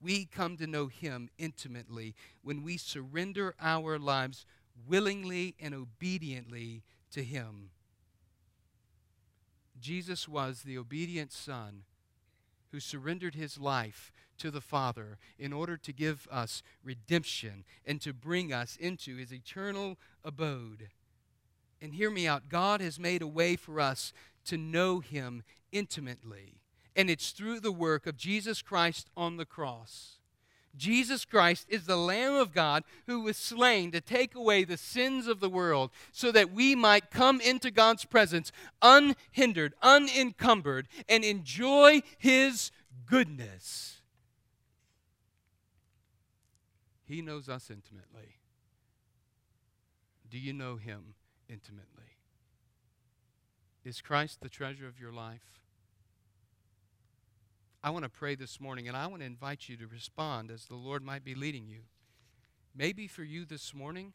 we 0.00 0.24
come 0.24 0.56
to 0.56 0.66
know 0.66 0.86
Him 0.86 1.28
intimately 1.38 2.14
when 2.42 2.62
we 2.62 2.76
surrender 2.76 3.54
our 3.60 3.98
lives 3.98 4.46
willingly 4.86 5.54
and 5.60 5.74
obediently 5.74 6.82
to 7.12 7.22
Him. 7.22 7.70
Jesus 9.80 10.28
was 10.28 10.62
the 10.62 10.78
obedient 10.78 11.32
Son 11.32 11.84
who 12.70 12.80
surrendered 12.80 13.34
his 13.34 13.58
life 13.58 14.12
to 14.38 14.50
the 14.50 14.60
Father 14.60 15.18
in 15.38 15.52
order 15.52 15.76
to 15.76 15.92
give 15.92 16.28
us 16.30 16.62
redemption 16.84 17.64
and 17.86 18.00
to 18.00 18.12
bring 18.12 18.52
us 18.52 18.76
into 18.76 19.16
his 19.16 19.32
eternal 19.32 19.96
abode. 20.24 20.88
And 21.80 21.94
hear 21.94 22.10
me 22.10 22.26
out 22.26 22.48
God 22.48 22.80
has 22.80 22.98
made 22.98 23.22
a 23.22 23.26
way 23.26 23.56
for 23.56 23.80
us 23.80 24.12
to 24.46 24.56
know 24.56 25.00
Him 25.00 25.42
intimately. 25.72 26.60
And 26.98 27.08
it's 27.08 27.30
through 27.30 27.60
the 27.60 27.72
work 27.72 28.08
of 28.08 28.16
Jesus 28.16 28.60
Christ 28.60 29.08
on 29.16 29.36
the 29.36 29.46
cross. 29.46 30.18
Jesus 30.76 31.24
Christ 31.24 31.66
is 31.68 31.86
the 31.86 31.96
Lamb 31.96 32.34
of 32.34 32.52
God 32.52 32.82
who 33.06 33.20
was 33.20 33.36
slain 33.36 33.92
to 33.92 34.00
take 34.00 34.34
away 34.34 34.64
the 34.64 34.76
sins 34.76 35.28
of 35.28 35.38
the 35.38 35.48
world 35.48 35.90
so 36.10 36.32
that 36.32 36.52
we 36.52 36.74
might 36.74 37.10
come 37.10 37.40
into 37.40 37.70
God's 37.70 38.04
presence 38.04 38.50
unhindered, 38.82 39.74
unencumbered, 39.80 40.88
and 41.08 41.22
enjoy 41.22 42.02
His 42.18 42.72
goodness. 43.06 44.02
He 47.04 47.22
knows 47.22 47.48
us 47.48 47.70
intimately. 47.70 48.38
Do 50.28 50.38
you 50.38 50.52
know 50.52 50.76
Him 50.76 51.14
intimately? 51.48 52.16
Is 53.84 54.00
Christ 54.00 54.40
the 54.40 54.48
treasure 54.48 54.88
of 54.88 55.00
your 55.00 55.12
life? 55.12 55.62
I 57.82 57.90
want 57.90 58.04
to 58.04 58.08
pray 58.08 58.34
this 58.34 58.60
morning 58.60 58.88
and 58.88 58.96
I 58.96 59.06
want 59.06 59.22
to 59.22 59.26
invite 59.26 59.68
you 59.68 59.76
to 59.76 59.86
respond 59.86 60.50
as 60.50 60.66
the 60.66 60.74
Lord 60.74 61.02
might 61.02 61.24
be 61.24 61.34
leading 61.34 61.66
you. 61.68 61.82
Maybe 62.74 63.06
for 63.06 63.22
you 63.22 63.44
this 63.44 63.72
morning, 63.72 64.12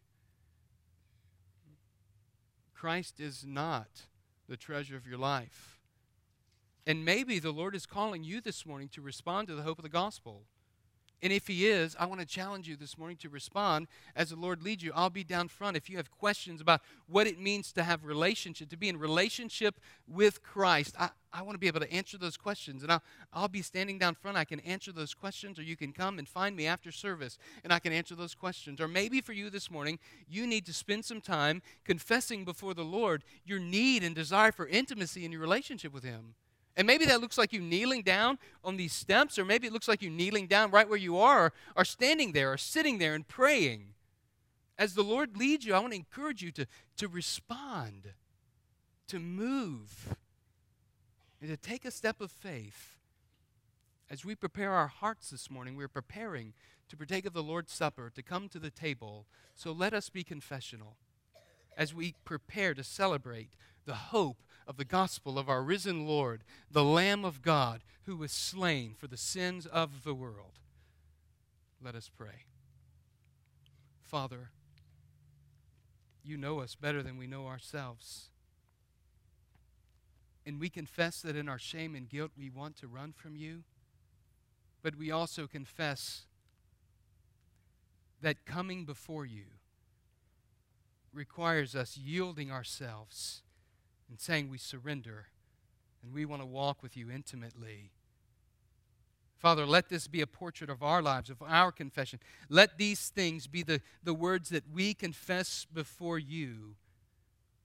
Christ 2.74 3.20
is 3.20 3.46
not 3.48 3.88
the 4.50 4.58
treasure 4.58 4.98
of 4.98 5.08
your 5.08 5.18
life. 5.18 5.80
And 6.86 7.06
maybe 7.06 7.40
the 7.40 7.52
Lord 7.52 7.76
is 7.76 7.86
calling 7.86 8.26
you 8.26 8.42
this 8.42 8.66
morning 8.66 8.90
to 8.90 9.02
respond 9.02 9.48
to 9.48 9.56
the 9.56 9.62
hope 9.62 9.80
of 9.80 9.84
the 9.84 9.90
gospel. 9.90 10.44
And 11.24 11.32
if 11.32 11.48
He 11.48 11.68
is, 11.68 11.96
I 11.98 12.06
want 12.06 12.20
to 12.20 12.28
challenge 12.28 12.68
you 12.68 12.76
this 12.76 12.98
morning 12.98 13.16
to 13.22 13.30
respond 13.30 13.88
as 14.14 14.32
the 14.32 14.36
Lord 14.36 14.62
leads 14.62 14.84
you. 14.84 14.92
I'll 14.94 15.10
be 15.10 15.24
down 15.24 15.48
front 15.48 15.78
if 15.78 15.90
you 15.90 15.96
have 15.96 16.12
questions 16.12 16.60
about 16.60 16.82
what 17.08 17.28
it 17.28 17.40
means 17.40 17.72
to 17.74 17.84
have 17.84 18.04
relationship, 18.04 18.70
to 18.70 18.78
be 18.78 18.90
in 18.90 19.00
relationship 19.00 19.80
with 20.06 20.44
Christ. 20.44 20.96
I, 21.00 21.12
I 21.32 21.42
want 21.42 21.56
to 21.56 21.60
be 21.60 21.68
able 21.68 21.80
to 21.80 21.92
answer 21.92 22.18
those 22.18 22.36
questions. 22.36 22.84
And 22.84 22.92
I'll, 22.92 23.02
I'll 23.32 23.48
be 23.48 23.62
standing 23.62 23.98
down 23.98 24.16
front. 24.16 24.36
I 24.36 24.44
can 24.44 24.60
answer 24.60 24.92
those 24.92 25.14
questions, 25.14 25.58
or 25.58 25.64
you 25.64 25.78
can 25.78 25.94
come 25.94 26.20
and 26.20 26.28
find 26.28 26.58
me 26.58 26.68
after 26.68 26.92
service 26.92 27.38
and 27.64 27.72
I 27.72 27.80
can 27.80 27.94
answer 27.94 28.16
those 28.16 28.36
questions. 28.36 28.82
Or 28.82 28.90
maybe 28.90 29.22
for 29.22 29.32
you 29.32 29.50
this 29.50 29.72
morning, 29.72 30.00
you 30.28 30.46
need 30.46 30.66
to 30.66 30.74
spend 30.74 31.06
some 31.06 31.22
time 31.22 31.62
confessing 31.86 32.44
before 32.44 32.74
the 32.74 32.84
Lord 32.84 33.24
your 33.46 33.60
need 33.60 34.04
and 34.04 34.14
desire 34.14 34.52
for 34.52 34.68
intimacy 34.68 35.24
in 35.24 35.32
your 35.32 35.42
relationship 35.42 35.94
with 35.94 36.04
Him. 36.04 36.36
And 36.76 36.88
maybe 36.88 37.06
that 37.06 37.22
looks 37.22 37.38
like 37.38 37.54
you 37.54 37.62
kneeling 37.62 38.02
down 38.02 38.40
on 38.64 38.78
these 38.78 38.94
steps, 38.94 39.38
or 39.38 39.46
maybe 39.46 39.68
it 39.68 39.74
looks 39.74 39.88
like 39.88 40.02
you 40.02 40.10
kneeling 40.10 40.48
down 40.48 40.72
right 40.72 40.90
where 40.90 40.98
you 40.98 41.18
are, 41.18 41.54
or, 41.76 41.86
standing 41.86 42.32
there, 42.32 42.54
or 42.54 42.58
sitting 42.58 42.98
there 42.98 43.14
and 43.14 43.28
praying. 43.28 43.94
As 44.78 44.96
the 44.96 45.04
Lord 45.04 45.38
leads 45.38 45.66
you, 45.66 45.76
I 45.76 45.80
want 45.80 45.94
to 45.94 46.00
encourage 46.00 46.42
you 46.42 46.52
to, 46.54 46.66
to 46.98 47.08
respond, 47.08 48.14
to 49.08 49.20
move, 49.20 50.16
and 51.40 51.50
to 51.50 51.58
take 51.58 51.86
a 51.86 51.92
step 51.92 52.20
of 52.22 52.32
faith. 52.32 52.98
As 54.10 54.26
we 54.26 54.34
prepare 54.34 54.72
our 54.72 54.88
hearts 54.88 55.30
this 55.30 55.52
morning, 55.52 55.76
we're 55.76 55.88
preparing 55.88 56.54
to 56.90 56.98
partake 56.98 57.26
of 57.26 57.34
the 57.34 57.44
Lord's 57.44 57.72
Supper, 57.72 58.12
to 58.14 58.24
come 58.24 58.50
to 58.50 58.60
the 58.60 58.72
table. 58.72 59.28
So 59.56 59.72
let 59.72 59.94
us 59.94 60.10
be 60.10 60.24
confessional 60.24 60.98
as 61.78 61.94
we 61.94 62.16
prepare 62.26 62.74
to 62.74 62.84
celebrate 62.84 63.52
the 63.86 63.96
hope 63.96 64.38
of 64.68 64.78
the 64.78 64.86
gospel 64.86 65.38
of 65.38 65.50
our 65.50 65.62
risen 65.62 66.06
Lord, 66.06 66.44
the 66.72 66.84
Lamb 66.84 67.26
of 67.26 67.42
God, 67.42 67.82
who 68.06 68.16
was 68.16 68.32
slain 68.32 68.96
for 68.98 69.08
the 69.08 69.18
sins 69.18 69.66
of 69.66 70.04
the 70.04 70.14
world. 70.14 70.60
Let 71.84 71.96
us 71.96 72.10
pray. 72.16 72.46
Father, 74.02 74.50
you 76.24 76.38
know 76.38 76.60
us 76.60 76.76
better 76.76 77.04
than 77.04 77.18
we 77.18 77.28
know 77.28 77.48
ourselves. 77.48 78.30
And 80.46 80.60
we 80.60 80.70
confess 80.70 81.22
that 81.22 81.36
in 81.36 81.48
our 81.48 81.60
shame 81.60 81.96
and 81.96 82.10
guilt 82.10 82.32
we 82.38 82.50
want 82.50 82.78
to 82.78 82.88
run 82.88 83.14
from 83.14 83.36
you. 83.36 83.64
But 84.82 84.98
we 84.98 85.12
also 85.12 85.48
confess 85.48 86.26
that 88.22 88.46
coming 88.46 88.86
before 88.86 89.26
you 89.26 89.46
requires 91.14 91.76
us 91.76 91.98
yielding 91.98 92.52
ourselves 92.52 93.43
and 94.14 94.22
saying 94.22 94.48
we 94.48 94.60
surrender 94.60 95.26
and 96.04 96.14
we 96.14 96.24
want 96.24 96.40
to 96.40 96.46
walk 96.46 96.84
with 96.84 96.96
you 96.96 97.10
intimately. 97.10 97.90
Father, 99.40 99.66
let 99.66 99.90
this 99.90 100.08
be 100.08 100.22
a 100.22 100.28
portrait 100.28 100.70
of 100.70 100.84
our 100.84 101.02
lives, 101.02 101.32
of 101.32 101.42
our 101.42 101.72
confession. 101.72 102.20
Let 102.48 102.78
these 102.78 103.10
things 103.10 103.48
be 103.48 103.64
the, 103.64 103.82
the 104.04 104.14
words 104.14 104.50
that 104.50 104.66
we 104.72 104.94
confess 104.94 105.66
before 105.66 106.20
you 106.20 106.76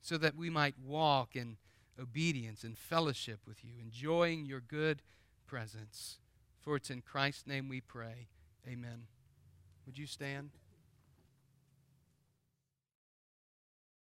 so 0.01 0.17
that 0.17 0.37
we 0.37 0.49
might 0.49 0.75
walk 0.83 1.37
in 1.37 1.59
obedience 2.01 2.65
and 2.65 2.79
fellowship 2.79 3.41
with 3.47 3.63
you, 3.63 3.73
enjoying 3.79 4.47
your 4.47 4.63
good 4.63 5.03
presence. 5.47 6.17
For 6.61 6.77
it's 6.77 6.89
in 6.89 7.03
Christ's 7.03 7.47
name 7.47 7.69
we 7.69 7.83
pray. 7.83 8.29
Amen. 8.67 9.03
Would 9.85 9.99
you 9.99 10.07
stand? 10.07 10.53